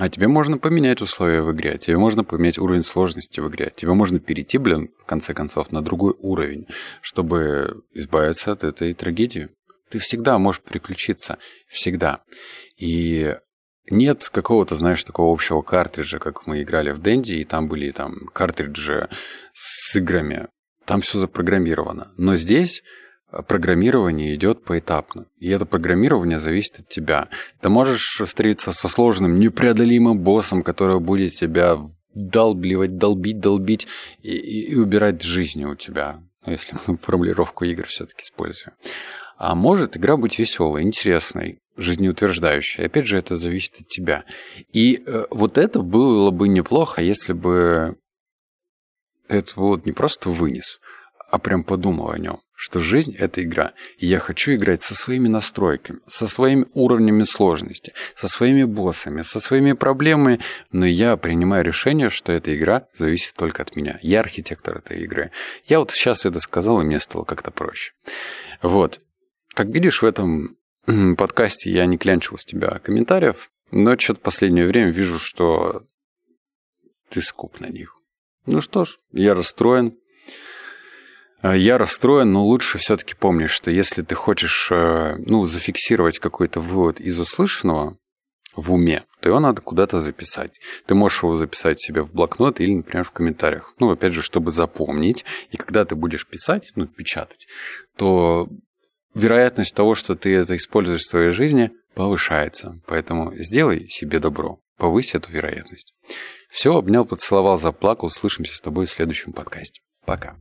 А 0.00 0.08
тебе 0.08 0.28
можно 0.28 0.56
поменять 0.56 1.02
условия 1.02 1.42
в 1.42 1.52
игре, 1.52 1.76
тебе 1.76 1.98
можно 1.98 2.24
поменять 2.24 2.58
уровень 2.58 2.82
сложности 2.82 3.40
в 3.40 3.48
игре, 3.48 3.70
тебе 3.76 3.92
можно 3.92 4.18
перейти, 4.18 4.56
блин, 4.56 4.88
в 4.98 5.04
конце 5.04 5.34
концов, 5.34 5.72
на 5.72 5.82
другой 5.82 6.14
уровень, 6.18 6.66
чтобы 7.02 7.82
избавиться 7.92 8.50
от 8.50 8.64
этой 8.64 8.94
трагедии. 8.94 9.50
Ты 9.90 9.98
всегда 9.98 10.38
можешь 10.38 10.62
переключиться, 10.62 11.36
всегда. 11.68 12.22
И 12.78 13.36
нет 13.90 14.26
какого-то, 14.32 14.74
знаешь, 14.74 15.04
такого 15.04 15.34
общего 15.34 15.60
картриджа, 15.60 16.18
как 16.18 16.46
мы 16.46 16.62
играли 16.62 16.92
в 16.92 16.98
Дэнди, 16.98 17.32
и 17.32 17.44
там 17.44 17.68
были 17.68 17.90
там 17.90 18.26
картриджи 18.32 19.10
с 19.52 19.94
играми. 19.96 20.48
Там 20.86 21.02
все 21.02 21.18
запрограммировано. 21.18 22.10
Но 22.16 22.36
здесь 22.36 22.82
программирование 23.46 24.34
идет 24.34 24.64
поэтапно. 24.64 25.26
И 25.38 25.48
это 25.48 25.66
программирование 25.66 26.40
зависит 26.40 26.80
от 26.80 26.88
тебя. 26.88 27.28
Ты 27.60 27.68
можешь 27.68 28.20
встретиться 28.24 28.72
со 28.72 28.88
сложным, 28.88 29.38
непреодолимым 29.38 30.18
боссом, 30.18 30.62
который 30.62 31.00
будет 31.00 31.34
тебя 31.34 31.78
долбливать, 32.14 32.96
долбить, 32.96 33.40
долбить 33.40 33.86
и, 34.22 34.32
и, 34.32 34.72
и 34.72 34.76
убирать 34.76 35.22
жизни 35.22 35.64
у 35.64 35.76
тебя. 35.76 36.20
Если 36.46 36.76
мы 36.86 36.96
формулировку 37.02 37.64
игр 37.64 37.86
все-таки 37.86 38.22
используем. 38.22 38.74
А 39.38 39.54
может 39.54 39.96
игра 39.96 40.16
быть 40.16 40.38
веселой, 40.38 40.82
интересной, 40.82 41.60
жизнеутверждающей. 41.76 42.84
Опять 42.84 43.06
же, 43.06 43.16
это 43.16 43.36
зависит 43.36 43.80
от 43.80 43.86
тебя. 43.86 44.24
И 44.72 45.02
э, 45.06 45.26
вот 45.30 45.56
это 45.56 45.80
было 45.80 46.30
бы 46.30 46.48
неплохо, 46.48 47.00
если 47.00 47.32
бы 47.32 47.96
это 49.28 49.52
вот 49.56 49.86
не 49.86 49.92
просто 49.92 50.28
вынес, 50.28 50.80
а 51.30 51.38
прям 51.38 51.62
подумал 51.62 52.10
о 52.10 52.18
нем 52.18 52.40
что 52.60 52.78
жизнь– 52.78 53.16
это 53.18 53.42
игра, 53.42 53.72
и 53.96 54.06
я 54.06 54.18
хочу 54.18 54.52
играть 54.52 54.82
со 54.82 54.94
своими 54.94 55.28
настройками, 55.28 56.00
со 56.06 56.28
своими 56.28 56.66
уровнями 56.74 57.22
сложности, 57.22 57.94
со 58.14 58.28
своими 58.28 58.64
боссами, 58.64 59.22
со 59.22 59.40
своими 59.40 59.72
проблемами, 59.72 60.40
но 60.70 60.84
я 60.84 61.16
принимаю 61.16 61.64
решение, 61.64 62.10
что 62.10 62.32
эта 62.32 62.54
игра 62.54 62.86
зависит 62.92 63.32
только 63.32 63.62
от 63.62 63.76
меня. 63.76 63.98
Я 64.02 64.20
архитектор 64.20 64.76
этой 64.76 65.02
игры. 65.04 65.30
Я 65.64 65.78
вот 65.78 65.90
сейчас 65.90 66.26
это 66.26 66.38
сказал, 66.38 66.82
и 66.82 66.84
мне 66.84 67.00
стало 67.00 67.24
как-то 67.24 67.50
проще. 67.50 67.94
Вот. 68.60 69.00
Как 69.54 69.68
видишь, 69.68 70.02
в 70.02 70.04
этом 70.04 70.58
подкасте 71.16 71.70
я 71.70 71.86
не 71.86 71.96
клянчил 71.96 72.36
с 72.36 72.44
тебя 72.44 72.78
комментариев, 72.80 73.50
но 73.70 73.96
что-то 73.96 74.20
последнее 74.20 74.66
время 74.66 74.90
вижу, 74.90 75.18
что 75.18 75.84
ты 77.08 77.22
скуп 77.22 77.58
на 77.58 77.68
них. 77.68 77.96
Ну 78.44 78.60
что 78.60 78.84
ж, 78.84 78.98
я 79.12 79.32
расстроен. 79.32 79.96
Э, 81.42 81.56
я 81.56 81.78
расстроен, 81.78 82.32
но 82.32 82.44
лучше 82.44 82.78
все-таки 82.78 83.14
помнишь, 83.14 83.52
что 83.52 83.70
если 83.70 84.02
ты 84.02 84.14
хочешь 84.14 84.68
э, 84.70 85.16
ну, 85.18 85.44
зафиксировать 85.44 86.18
какой-то 86.18 86.60
вывод 86.60 87.00
из 87.00 87.18
услышанного 87.18 87.96
в 88.56 88.72
уме, 88.72 89.04
то 89.20 89.28
его 89.28 89.40
надо 89.40 89.62
куда-то 89.62 90.00
записать. 90.00 90.60
Ты 90.86 90.94
можешь 90.94 91.22
его 91.22 91.34
записать 91.34 91.80
себе 91.80 92.02
в 92.02 92.12
блокнот 92.12 92.60
или, 92.60 92.74
например, 92.74 93.04
в 93.04 93.12
комментариях. 93.12 93.74
Ну, 93.78 93.90
опять 93.90 94.12
же, 94.12 94.22
чтобы 94.22 94.50
запомнить. 94.50 95.24
И 95.50 95.56
когда 95.56 95.84
ты 95.84 95.94
будешь 95.94 96.26
писать, 96.26 96.72
ну, 96.74 96.86
печатать, 96.86 97.46
то 97.96 98.48
вероятность 99.14 99.74
того, 99.74 99.94
что 99.94 100.14
ты 100.14 100.34
это 100.34 100.56
используешь 100.56 101.02
в 101.02 101.10
своей 101.10 101.30
жизни, 101.30 101.70
повышается. 101.94 102.80
Поэтому 102.86 103.36
сделай 103.36 103.88
себе 103.88 104.18
добро, 104.18 104.60
повысь 104.76 105.14
эту 105.14 105.30
вероятность. 105.30 105.94
Все, 106.48 106.74
обнял, 106.74 107.04
поцеловал, 107.04 107.56
заплакал. 107.56 108.06
Услышимся 108.06 108.56
с 108.56 108.60
тобой 108.60 108.86
в 108.86 108.90
следующем 108.90 109.32
подкасте. 109.32 109.80
Пока. 110.04 110.36